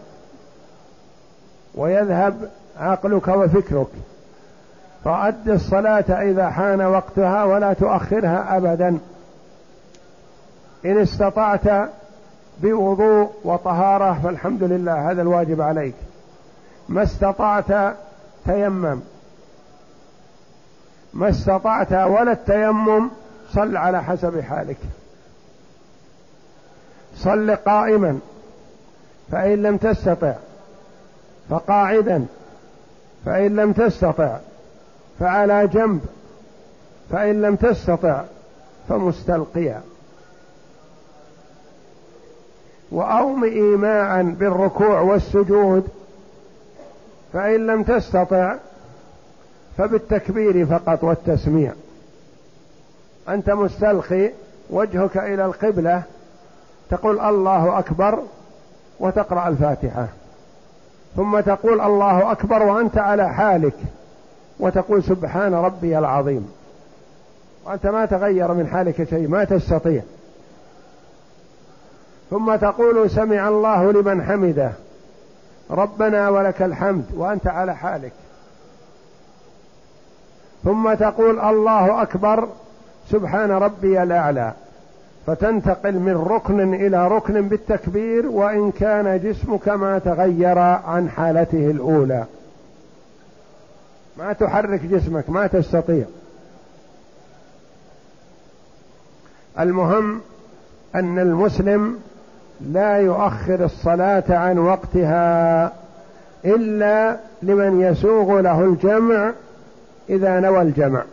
[1.75, 3.87] ويذهب عقلك وفكرك.
[5.05, 8.97] فأد الصلاة إذا حان وقتها ولا تؤخرها أبدا.
[10.85, 11.89] إن استطعت
[12.61, 15.95] بوضوء وطهارة فالحمد لله هذا الواجب عليك.
[16.89, 17.95] ما استطعت
[18.45, 18.99] تيمم.
[21.13, 23.09] ما استطعت ولا التيمم
[23.53, 24.77] صل على حسب حالك.
[27.15, 28.19] صل قائما
[29.31, 30.33] فإن لم تستطع
[31.49, 32.25] فقاعدا
[33.25, 34.37] فإن لم تستطع
[35.19, 36.01] فعلى جنب
[37.11, 38.23] فإن لم تستطع
[38.89, 39.81] فمستلقيا.
[42.93, 45.87] وأوم إيماعا بالركوع والسجود
[47.33, 48.55] فإن لم تستطع
[49.77, 51.71] فبالتكبير فقط والتسميع.
[53.29, 54.31] أنت مستلقي
[54.69, 56.03] وجهك إلى القبلة
[56.89, 58.19] تقول الله أكبر
[58.99, 60.07] وتقرأ الفاتحة.
[61.15, 63.75] ثم تقول الله أكبر وأنت على حالك
[64.59, 66.51] وتقول سبحان ربي العظيم.
[67.65, 70.01] وأنت ما تغير من حالك شيء ما تستطيع.
[72.33, 74.71] ثم تقول سمع الله لمن حمده.
[75.71, 78.11] ربنا ولك الحمد وأنت على حالك.
[80.63, 82.47] ثم تقول الله أكبر
[83.09, 84.53] سبحان ربي الأعلى.
[85.27, 92.25] فتنتقل من ركن إلى ركن بالتكبير وإن كان جسمك ما تغير عن حالته الأولى.
[94.17, 96.05] ما تحرك جسمك ما تستطيع.
[99.59, 100.21] المهم
[100.95, 101.99] أن المسلم
[102.61, 105.73] لا يؤخر الصلاة عن وقتها
[106.45, 109.31] إلا لمن يسوغ له الجمع
[110.09, 111.03] إذا نوى الجمع.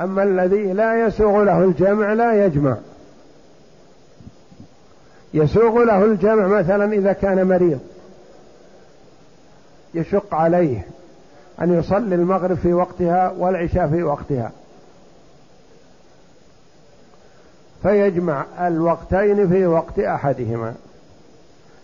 [0.00, 2.76] أما الذي لا يسوغ له الجمع لا يجمع.
[5.34, 7.80] يسوغ له الجمع مثلا إذا كان مريض.
[9.94, 10.86] يشق عليه
[11.62, 14.50] أن يصلي المغرب في وقتها والعشاء في وقتها.
[17.82, 20.74] فيجمع الوقتين في وقت أحدهما.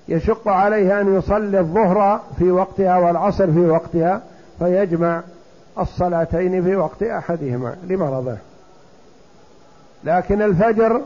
[0.08, 4.22] يشق عليه أن يصلي الظهر في وقتها والعصر في وقتها
[4.58, 5.22] فيجمع
[5.78, 7.76] الصلاتين في وقت أحدهما.
[7.86, 8.36] لمرضه.
[10.04, 11.02] لكن الفجر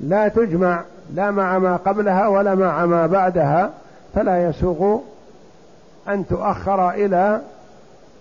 [0.00, 0.82] لا تجمع
[1.14, 3.70] لا مع ما قبلها ولا مع ما بعدها
[4.14, 4.98] فلا يسوغ
[6.08, 7.40] أن تؤخر إلى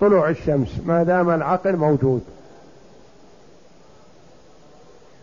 [0.01, 2.21] طلوع الشمس ما دام العقل موجود.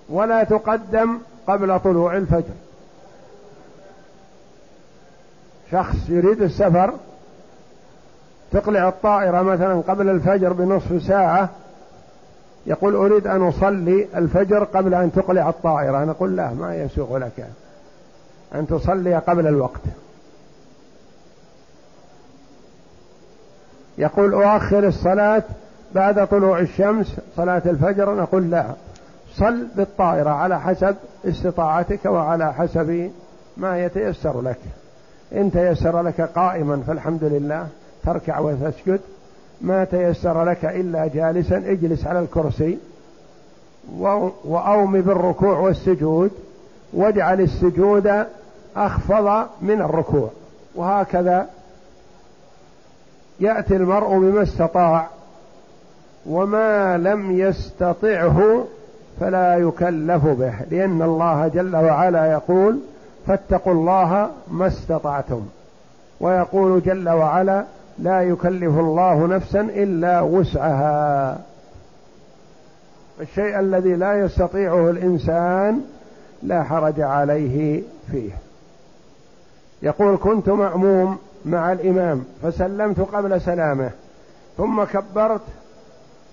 [0.09, 2.55] ولا تقدم قبل طلوع الفجر.
[5.73, 6.93] شخص يريد السفر
[8.53, 11.49] تقلع الطائرة مثلا قبل الفجر بنصف ساعة
[12.67, 16.05] يقول أريد أن أصلي الفجر قبل أن تقلع الطائرة.
[16.05, 17.47] نقول لا ما يسوغ لك
[18.55, 19.81] أن تصلي قبل الوقت.
[23.99, 25.43] يقول أؤخر الصلاة
[25.95, 28.65] بعد طلوع الشمس صلاة الفجر نقول لا.
[29.37, 33.11] صل بالطائرة على حسب استطاعتك وعلى حسب
[33.57, 34.59] ما يتيسر لك.
[35.32, 37.68] إن تيسر لك قائما فالحمد لله
[38.05, 39.01] تركع وتسجد.
[39.61, 42.78] ما تيسر لك إلا جالسا اجلس على الكرسي.
[44.45, 46.30] وأوم بالركوع والسجود.
[46.93, 48.24] واجعل السجود
[48.76, 50.30] أخفض من الركوع.
[50.74, 51.47] وهكذا
[53.41, 55.09] يأتي المرء بما استطاع
[56.26, 58.64] وما لم يستطعه
[59.21, 62.79] فلا يكلف به لأن الله جل وعلا يقول
[63.27, 65.47] فاتقوا الله ما استطعتم.
[66.21, 67.65] ويقول جل وعلا
[67.99, 71.39] لا يكلف الله نفسا إلا وسعها.
[73.21, 75.81] الشيء الذي لا يستطيعه الإنسان
[76.43, 78.31] لا حرج عليه فيه.
[79.83, 83.91] يقول كنت مأموم مع الإمام فسلمت قبل سلامه
[84.57, 85.41] ثم كبرت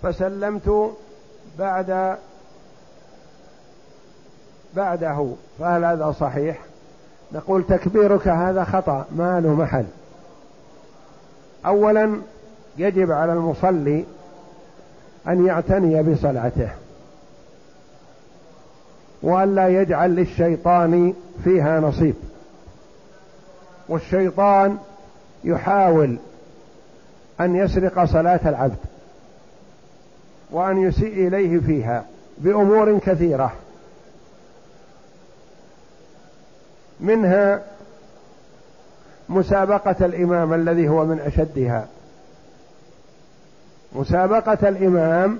[0.03, 0.91] فسلمت
[1.59, 2.17] بعد
[4.75, 6.59] بعده فهل هذا صحيح؟
[7.33, 9.85] نقول تكبيرك هذا خطأ ما له محل.
[11.65, 12.21] اولا
[12.77, 14.05] يجب على المصلي
[15.27, 16.69] أن يعتني بصلاته
[19.23, 21.13] وألا يجعل للشيطان
[21.43, 22.15] فيها نصيب.
[23.89, 24.77] والشيطان
[25.43, 26.17] يحاول
[27.41, 28.77] أن يسرق صلاة العبد
[30.51, 32.05] وأن يسيء إليه فيها
[32.37, 33.53] بأمور كثيرة.
[37.01, 37.61] منها
[39.29, 41.87] مسابقة الإمام الذي هو من أشدها.
[43.95, 45.39] مسابقة الإمام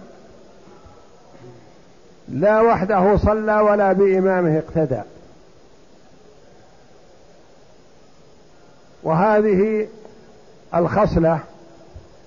[2.30, 5.01] لا وحده صلى ولا بإمامه اقتدى.
[9.03, 9.88] وهذه
[10.76, 11.39] الخصلة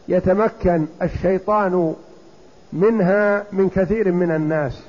[0.09, 1.95] يتمكن الشيطان
[2.73, 4.83] منها من كثير من الناس.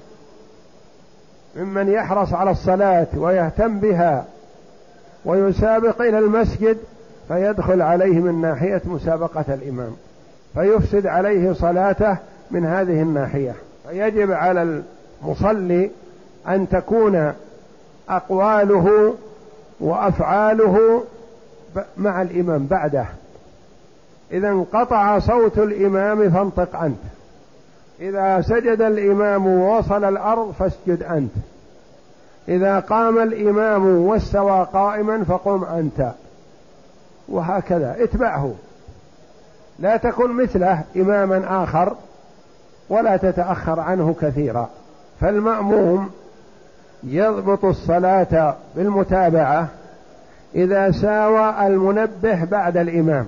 [1.55, 4.25] ممن يحرص على الصلاة ويهتم بها
[5.25, 6.77] ويسابق إلى المسجد
[7.27, 9.95] فيدخل عليه من ناحية مسابقة الإمام
[10.53, 12.17] فيفسد عليه صلاته
[12.51, 13.55] من هذه الناحية.
[13.87, 14.81] فيجب على
[15.23, 15.91] المصلي
[16.47, 17.33] أن تكون
[18.09, 19.15] أقواله
[19.79, 21.03] وأفعاله
[21.97, 23.05] مع الإمام بعده.
[24.31, 26.99] إذا انقطع صوت الإمام فانطق أنت.
[27.99, 31.31] إذا سجد الإمام ووصل الأرض فاسجد أنت.
[32.49, 36.11] إذا قام الإمام واستوى قائما فقم أنت.
[37.29, 38.53] وهكذا اتبعه.
[39.79, 41.95] لا تكن مثله إماما آخر
[42.89, 44.69] ولا تتأخر عنه كثيرا.
[45.21, 46.09] فالمأموم
[47.03, 49.67] يضبط الصلاة بالمتابعة
[50.55, 53.27] إذا ساوى المنبه بعد الإمام.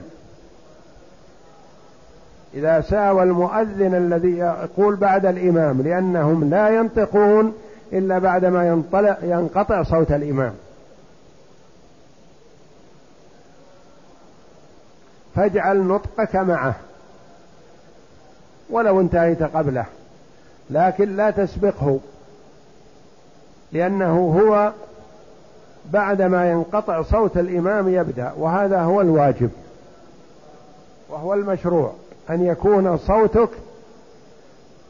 [2.54, 7.54] إذا ساوى المؤذن الذي يقول بعد الإمام لأنهم لا ينطقون
[7.94, 10.54] إلا بعدما ينطلق ينقطع صوت الإمام.
[15.36, 16.76] فاجعل نطقك معه.
[18.70, 19.86] ولو انتهيت قبله.
[20.70, 22.00] لكن لا تسبقه.
[23.72, 24.74] لأنه هو
[25.92, 28.34] بعدما ينقطع صوت الإمام يبدأ.
[28.38, 29.50] وهذا هو الواجب.
[31.10, 31.94] وهو المشروع.
[32.30, 33.50] أن يكون صوتك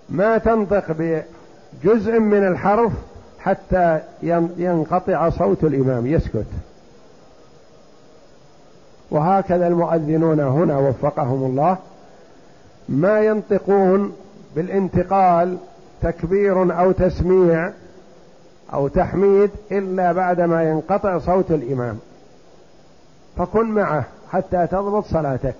[0.09, 0.91] ما تنطق
[1.73, 2.91] بجزء من الحرف
[3.39, 3.99] حتى
[4.57, 6.45] ينقطع صوت الإمام يسكت.
[9.11, 11.77] وهكذا المؤذنون هنا وفقهم الله.
[12.89, 14.15] ما ينطقون
[14.55, 15.57] بالانتقال
[16.01, 17.71] تكبير أو تسميع
[18.73, 21.99] أو تحميد إلا بعدما ينقطع صوت الإمام.
[23.37, 25.55] فكن معه حتى تضبط صلاتك.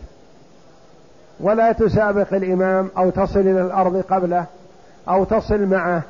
[1.40, 4.46] ولا تسابق الإمام أو تصل إلى الأرض قبله.
[5.10, 6.04] أو تصل معه.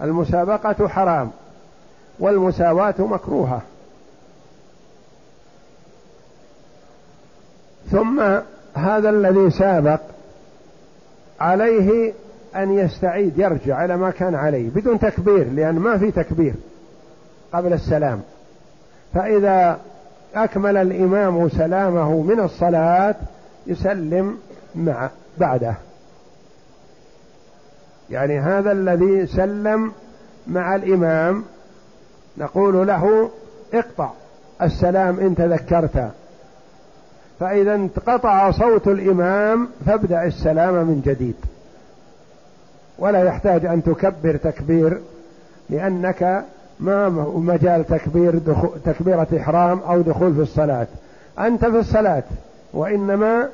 [0.00, 1.30] المسابقة حرام
[2.18, 3.62] والمساواة مكروهة.
[7.90, 8.22] ثم
[8.74, 10.00] هذا الذي سابق
[11.40, 12.12] عليه
[12.56, 16.54] أن يستعيد يرجع إلى ما كان عليه بدون تكبير لأن ما في تكبير
[17.52, 18.22] قبل السلام.
[19.14, 19.78] فإذا
[20.34, 23.14] أكمل الإمام سلامه من الصلاة
[23.66, 24.38] يسلم
[24.74, 25.74] مع بعده.
[28.10, 29.92] يعني هذا الذي سلم
[30.46, 31.44] مع الإمام
[32.38, 33.30] نقول له
[33.74, 34.10] اقطع
[34.62, 36.10] السلام إن تذكرت.
[37.40, 41.34] فإذا انقطع صوت الإمام فابدأ السلام من جديد.
[42.98, 45.00] ولا يحتاج أن تكبر تكبير
[45.70, 46.44] لأنك
[46.80, 50.86] ما مجال تكبير دخول تكبيرة إحرام أو دخول في الصلاة.
[51.38, 52.22] أنت في الصلاة
[52.72, 53.48] وإنما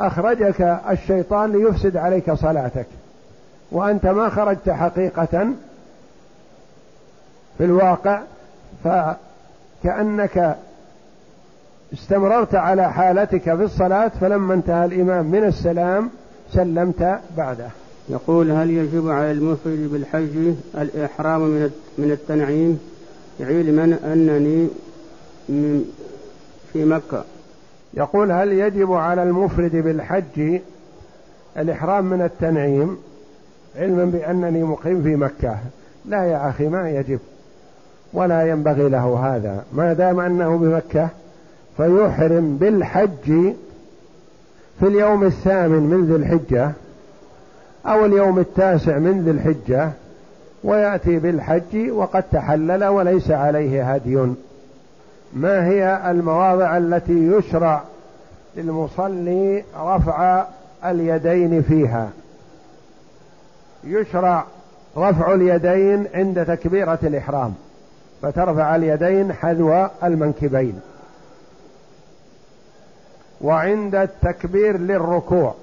[0.00, 2.86] أخرجك الشيطان ليفسد عليك صلاتك.
[3.72, 5.48] وأنت ما خرجت حقيقة
[7.58, 8.20] في الواقع
[8.84, 10.56] فكأنك
[11.92, 16.10] استمررت على حالتك في الصلاة فلما انتهى الإمام من السلام
[16.52, 17.68] سلمت بعده.
[18.08, 22.80] يقول هل يجب على المفرد بالحج الإحرام من من التنعيم؟
[23.40, 24.68] علما أنني
[26.72, 27.24] في مكة.
[27.94, 30.60] يقول هل يجب على المفرد بالحج
[31.56, 32.98] الإحرام من التنعيم؟
[33.78, 35.56] علما بأنني مقيم في مكة.
[36.04, 37.18] لا يا أخي ما يجب.
[38.12, 39.64] ولا ينبغي له هذا.
[39.72, 41.08] ما دام أنه بمكة
[41.76, 43.52] فيحرم بالحج
[44.80, 46.72] في اليوم الثامن من ذي الحجة
[47.86, 49.90] أو اليوم التاسع من ذي الحجة
[50.64, 54.26] ويأتي بالحج وقد تحلل وليس عليه هدي.
[55.34, 57.82] ما هي المواضع التي يشرع
[58.56, 60.44] للمصلي رفع
[60.84, 62.08] اليدين فيها؟
[63.86, 64.44] يشرع
[64.96, 67.54] رفع اليدين عند تكبيرة الإحرام
[68.22, 70.80] فترفع اليدين حذو المنكبين.
[73.40, 75.54] وعند التكبير للركوع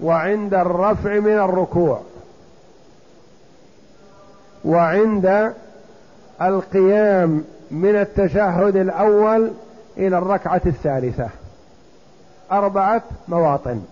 [0.00, 2.00] وعند الرفع من الركوع
[4.64, 5.54] وعند
[6.42, 9.50] القيام من التشهد الأول
[9.96, 11.28] إلى الركعة الثالثة.
[12.52, 13.82] أربعة مواطن.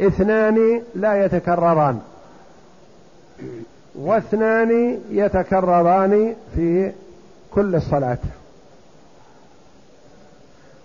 [0.00, 2.00] اثنان لا يتكرران.
[3.94, 6.92] واثنان يتكرران في
[7.54, 8.18] كل الصلاة.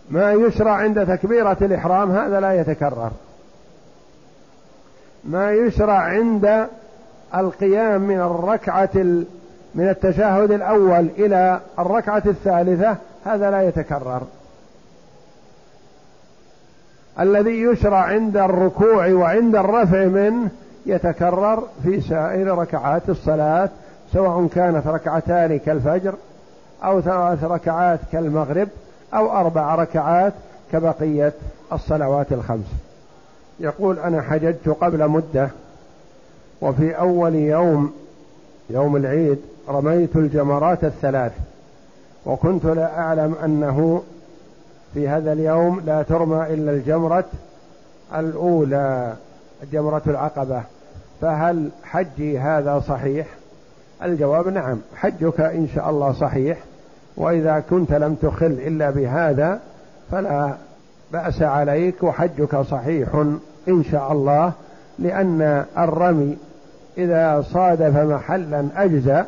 [0.10, 3.12] ما يشرع عند تكبيرة الإحرام هذا لا يتكرر.
[5.24, 6.68] ما يشرع عند
[7.36, 8.90] القيام من الركعة
[9.76, 14.22] من التشهد الأول إلى الركعة الثالثة هذا لا يتكرر.
[17.20, 20.50] الذي يشرع عند الركوع وعند الرفع منه
[20.86, 23.70] يتكرر في سائر ركعات الصلاة
[24.14, 26.14] سواء كانت ركعتان كالفجر
[26.84, 28.68] أو ثلاث ركعات كالمغرب
[29.14, 30.34] أو أربع ركعات
[30.72, 31.34] كبقية
[31.74, 32.66] الصلوات الخمس.
[33.60, 35.50] يقول أنا حججت قبل مدة
[36.62, 37.94] وفي أول يوم
[38.70, 39.40] يوم العيد
[39.70, 41.32] رميت الجمرات الثلاث
[42.26, 44.04] وكنت لا أعلم أنه
[44.94, 47.26] في هذا اليوم لا ترمى إلا الجمرة
[48.16, 49.14] الأولى
[49.72, 50.62] جمرة العقبة.
[51.22, 53.28] فهل حجي هذا صحيح؟
[54.04, 56.58] الجواب نعم حجك إن شاء الله صحيح.
[57.18, 59.60] وإذا كنت لم تخل إلا بهذا
[60.12, 60.54] فلا
[61.12, 63.16] بأس عليك وحجك صحيح
[63.68, 64.52] إن شاء الله
[65.00, 66.38] لأن الرمي
[66.98, 69.24] إذا صادف محلا أجزى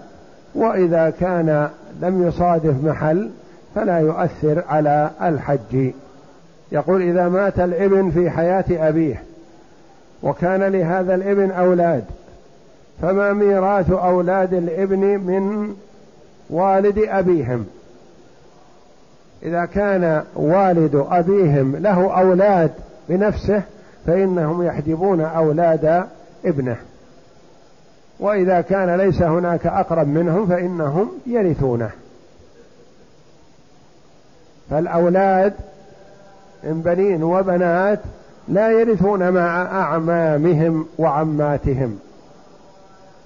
[0.55, 1.69] وإذا كان
[2.01, 3.29] لم يصادف محل
[3.75, 5.91] فلا يؤثر على الحج.
[6.71, 9.23] يقول إذا مات الابن في حياة أبيه
[10.23, 12.03] وكان لهذا الابن أولاد
[13.01, 15.75] فما ميراث أولاد الابن من
[16.49, 17.65] والد أبيهم؟
[19.43, 22.71] إذا كان والد أبيهم له أولاد
[23.09, 23.61] بنفسه
[24.07, 26.03] فإنهم يحجبون أولاد
[26.45, 26.77] ابنه.
[28.19, 31.89] وإذا كان ليس هناك أقرب منهم فإنهم يرثونه.
[34.69, 35.53] فالأولاد
[36.63, 37.99] من بنين وبنات
[38.47, 41.99] لا يرثون مع أعمامهم وعماتهم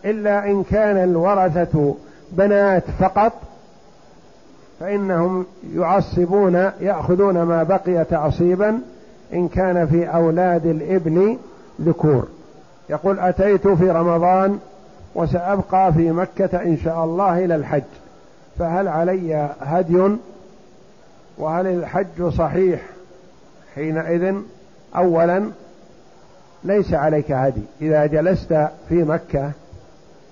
[0.05, 1.95] إلا إن كان الورثة
[2.31, 3.33] بنات فقط
[4.79, 8.79] فإنهم يعصبون يأخذون ما بقي تعصيبا
[9.33, 11.37] إن كان في أولاد الإبن
[11.81, 12.27] ذكور.
[12.89, 14.59] يقول أتيت في رمضان
[15.15, 17.83] وسأبقى في مكة إن شاء الله إلى الحج
[18.59, 20.15] فهل علي هدي
[21.39, 22.81] وهل الحج صحيح
[23.75, 24.35] حينئذ؟
[24.95, 25.51] أولا
[26.63, 27.61] ليس عليك هدي.
[27.81, 29.51] إذا جلست في مكة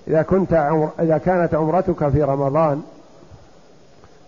[0.08, 2.82] إذا كنت عمر إذا كانت عمرتك في رمضان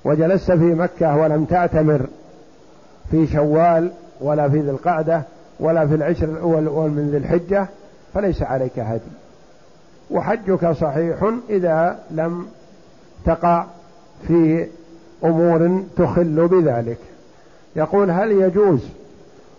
[0.05, 2.07] وجلست في مكة ولم تعتمر
[3.11, 5.23] في شوال ولا في ذي القعدة
[5.61, 7.67] ولا في العشر الأول من ذي الحجة
[8.15, 9.11] فليس عليك هدي.
[10.11, 12.47] وحجك صحيح إذا لم
[13.25, 13.67] تقع
[14.27, 14.67] في
[15.25, 16.99] أمور تخل بذلك.
[17.77, 18.81] يقول هل يجوز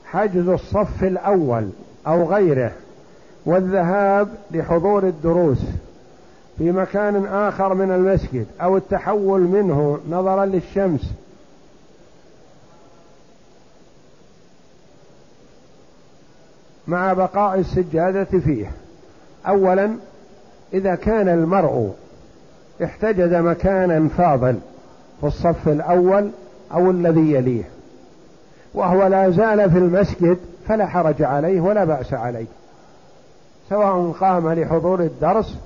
[0.06, 1.70] حجز الصف الأول
[2.08, 2.72] أو غيره
[3.46, 5.62] والذهاب لحضور الدروس
[6.58, 11.12] في مكان آخر من المسجد أو التحول منه نظرا للشمس؟
[16.88, 18.72] مع بقاء السجادة فيه.
[19.48, 19.92] أولا
[20.74, 21.94] إذا كان المرء
[22.84, 24.60] احتجز مكانا فاضل
[25.22, 26.30] في الصف الأول
[26.74, 27.64] أو الذي يليه.
[28.74, 32.46] وهو لا زال في المسجد فلا حرج عليه ولا بأس عليه.
[33.70, 35.58] سواء قام لحضور الدرس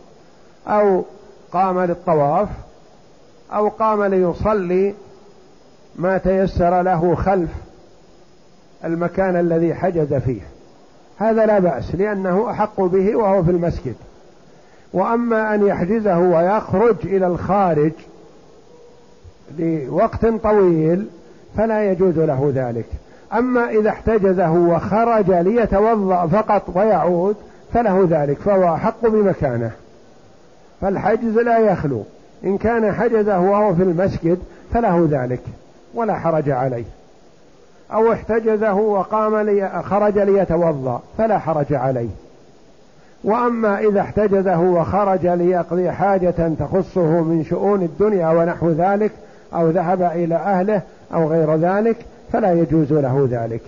[0.68, 1.04] أو
[1.52, 2.50] قام للطواف
[3.54, 4.94] أو قام ليصلي
[5.96, 7.50] ما تيسر له خلف
[8.86, 10.42] المكان الذي حجز فيه.
[11.18, 13.96] هذا لا بأس لأنه أحق به وهو في المسجد.
[14.94, 17.92] وأما أن يحجزه ويخرج إلى الخارج
[19.60, 21.08] لوقت طويل
[21.58, 22.86] فلا يجوز له ذلك.
[23.34, 27.36] أما إذا احتجزه وخرج ليتوضأ فقط ويعود
[27.74, 29.72] فله ذلك فهو أحق بمكانه.
[30.82, 32.04] فالحجز لا يخلو.
[32.44, 34.40] إن كان حجزه وهو في المسجد
[34.74, 35.42] فله ذلك
[35.94, 36.86] ولا حرج عليه.
[37.94, 42.10] أو احتجزه وقام لي خرج ليتوضأ فلا حرج عليه.
[43.24, 49.12] وأما إذا احتجزه وخرج ليقضي حاجة تخصه من شؤون الدنيا ونحو ذلك
[49.56, 50.82] أو ذهب إلى أهله
[51.14, 51.98] أو غير ذلك
[52.32, 53.62] فلا يجوز له ذلك.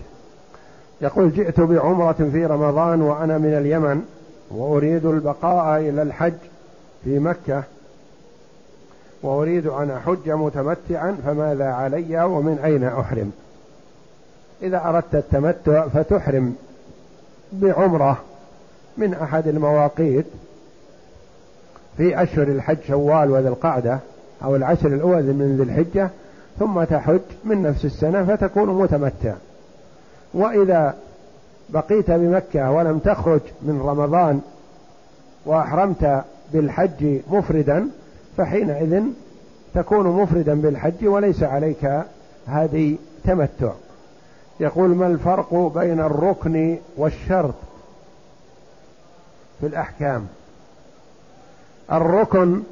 [1.01, 4.01] يقول جئت بعمرة في رمضان وأنا من اليمن
[4.51, 6.33] وأريد البقاء إلى الحج
[7.03, 7.63] في مكة
[9.23, 13.31] وأريد أن أحج متمتعا فماذا علي ومن أين أحرم؟
[14.61, 16.55] إذا أردت التمتع فتحرم
[17.51, 18.17] بعمرة
[18.97, 20.25] من أحد المواقيت
[21.97, 23.99] في أشهر الحج شوال وذي القعدة.
[24.43, 26.09] أو العشر الأول من ذي الحجة
[26.59, 29.33] ثم تحج من نفس السنة فتكون متمتع.
[30.33, 30.95] وإذا
[31.69, 34.41] بقيت بمكة ولم تخرج من رمضان
[35.45, 36.23] وأحرمت
[36.53, 37.89] بالحج مفردا
[38.38, 39.03] فحينئذ
[39.73, 42.03] تكون مفردا بالحج وليس عليك
[42.47, 43.71] هذه تمتع.
[44.59, 47.55] يقول ما الفرق بين الركن والشرط
[49.59, 50.27] في الأحكام؟
[51.91, 52.63] الركن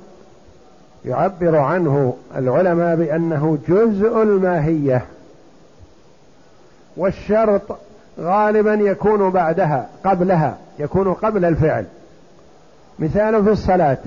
[1.06, 5.06] يعبر عنه العلماء بأنه جزء الماهية
[6.98, 7.62] والشرط
[8.20, 11.86] غالبا يكون بعدها قبلها يكون قبل الفعل.
[13.00, 13.98] مثال في الصلاة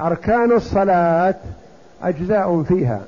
[0.00, 1.34] أركان الصلاة
[2.02, 3.00] أجزاء فيها.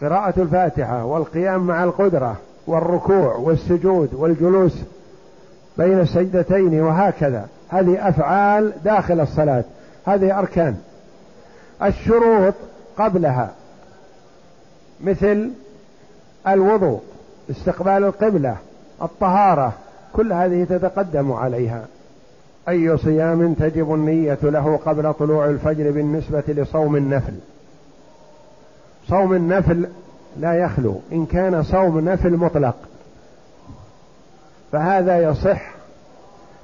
[0.00, 4.78] قراءة الفاتحة والقيام مع القدرة والركوع والسجود والجلوس
[5.78, 7.48] بين السجدتين وهكذا.
[7.68, 9.64] هذه أفعال داخل الصلاة.
[10.06, 10.76] هذه أركان.
[11.82, 12.54] الشروط
[12.96, 13.50] قبلها.
[15.00, 15.50] مثل
[16.48, 17.00] الوضوء
[17.50, 18.56] استقبال القبلة
[19.02, 19.72] الطهارة
[20.12, 21.84] كل هذه تتقدم عليها.
[22.68, 27.34] أي صيام تجب النية له قبل طلوع الفجر بالنسبة لصوم النفل.
[29.08, 29.88] صوم النفل
[30.36, 31.00] لا يخلو.
[31.12, 32.76] إن كان صوم نفل مطلق
[34.72, 35.77] فهذا يصح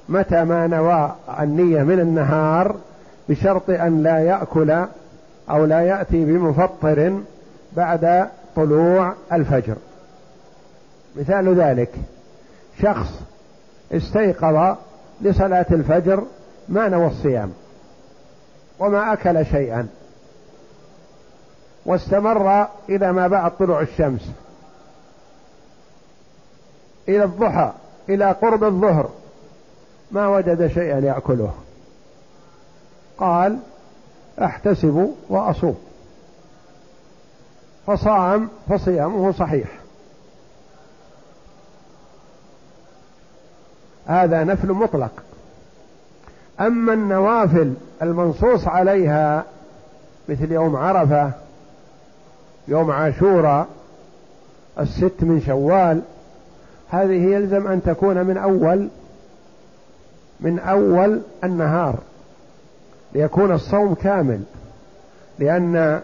[0.09, 2.75] متى ما نوى النية من النهار
[3.29, 4.85] بشرط أن لا يأكل
[5.49, 7.19] أو لا يأتي بمفطر
[7.73, 9.75] بعد طلوع الفجر.
[11.15, 11.91] مثال ذلك
[12.81, 13.21] شخص
[13.91, 14.75] استيقظ
[15.21, 16.23] لصلاة الفجر
[16.69, 17.51] ما نوى الصيام
[18.79, 19.87] وما أكل شيئا
[21.85, 24.31] واستمر إلى ما بعد طلوع الشمس
[27.07, 27.71] إلى الضحى
[28.09, 29.09] إلى قرب الظهر
[30.11, 31.53] ما وجد شيئا يأكله.
[33.17, 33.59] قال
[34.41, 35.77] أحتسب وأصوم.
[37.87, 39.67] فصام فصيامه صحيح.
[44.05, 45.11] هذا نفل مطلق.
[46.59, 49.43] أما النوافل المنصوص عليها
[50.29, 51.31] مثل يوم عرفة
[52.67, 53.67] يوم عاشوراء
[54.79, 56.01] الست من شوال
[56.89, 58.89] هذه يلزم أن تكون من أول
[60.39, 61.95] من أول النهار
[63.13, 64.41] ليكون الصوم كامل
[65.39, 66.01] لأن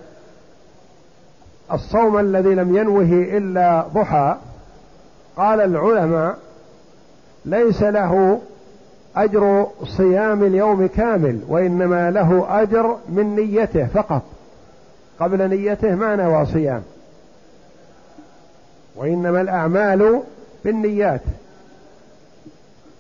[1.73, 4.38] الصوم الذي لم ينوه إلا ضحى
[5.38, 6.38] قال العلماء
[7.45, 8.41] ليس له
[9.15, 14.21] أجر صيام اليوم كامل وإنما له أجر من نيته فقط.
[15.19, 16.84] قبل نيته ما نوى صيام.
[18.95, 20.21] وإنما الأعمال
[20.65, 21.21] بالنيات.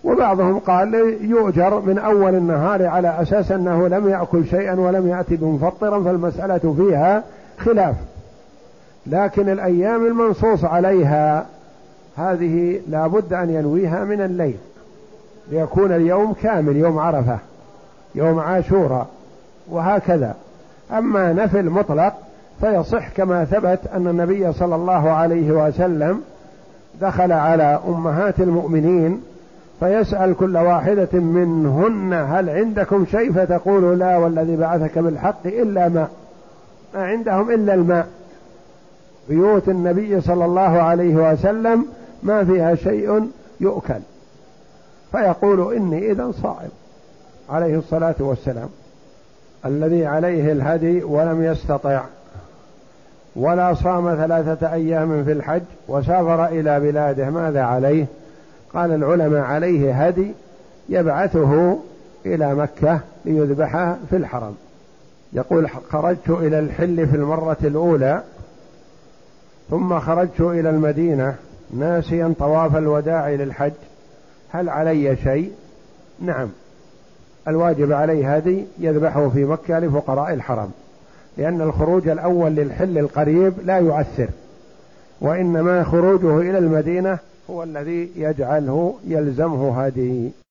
[0.03, 6.03] وبعضهم قال يؤجر من أول النهار على أساس أنه لم يأكل شيئا ولم يأتي بمفطرا
[6.03, 7.23] فالمسألة فيها
[7.57, 7.95] خلاف.
[9.07, 11.45] لكن الأيام المنصوص عليها
[12.17, 14.57] هذه لا بد أن ينويها من الليل.
[15.51, 17.37] ليكون اليوم كامل يوم عرفة
[18.15, 19.07] يوم عاشوراء
[19.69, 20.35] وهكذا.
[20.91, 22.13] أما نفل مطلق
[22.61, 26.21] فيصح كما ثبت أن النبي صلى الله عليه وسلم
[27.01, 29.21] دخل على أمهات المؤمنين
[29.81, 36.09] فيسأل كل واحدة منهن هل عندكم شيء فتقول لا والذي بعثك بالحق إلا ماء
[36.93, 38.07] ما عندهم إلا الماء.
[39.29, 41.85] بيوت النبي صلى الله عليه وسلم
[42.23, 43.27] ما فيها شيء
[43.59, 43.99] يؤكل.
[45.11, 46.69] فيقول إني إذا صائم.
[47.49, 48.69] عليه الصلاة والسلام.
[49.65, 52.01] الذي عليه الهدي ولم يستطع.
[53.35, 57.29] ولا صام ثلاثة أيام في الحج وسافر إلى بلاده.
[57.29, 58.05] ماذا عليه؟
[58.73, 60.31] قال العلماء عليه هدي
[60.89, 61.79] يبعثه
[62.25, 64.55] إلى مكة ليذبحه في الحرم.
[65.33, 68.23] يقول خرجت إلى الحل في المرة الأولى
[69.69, 71.35] ثم خرجت إلى المدينة
[71.73, 73.71] ناسيا طواف الوداع للحج.
[74.49, 75.51] هل علي شيء؟
[76.19, 76.49] نعم.
[77.47, 80.71] الواجب عليه هدي يذبحه في مكة لفقراء الحرم
[81.37, 84.27] لأن الخروج الأول للحل القريب لا يؤثر
[85.21, 87.19] وإنما خروجه إلى المدينة
[87.49, 90.31] هو الذي يجعله يلزمه هذه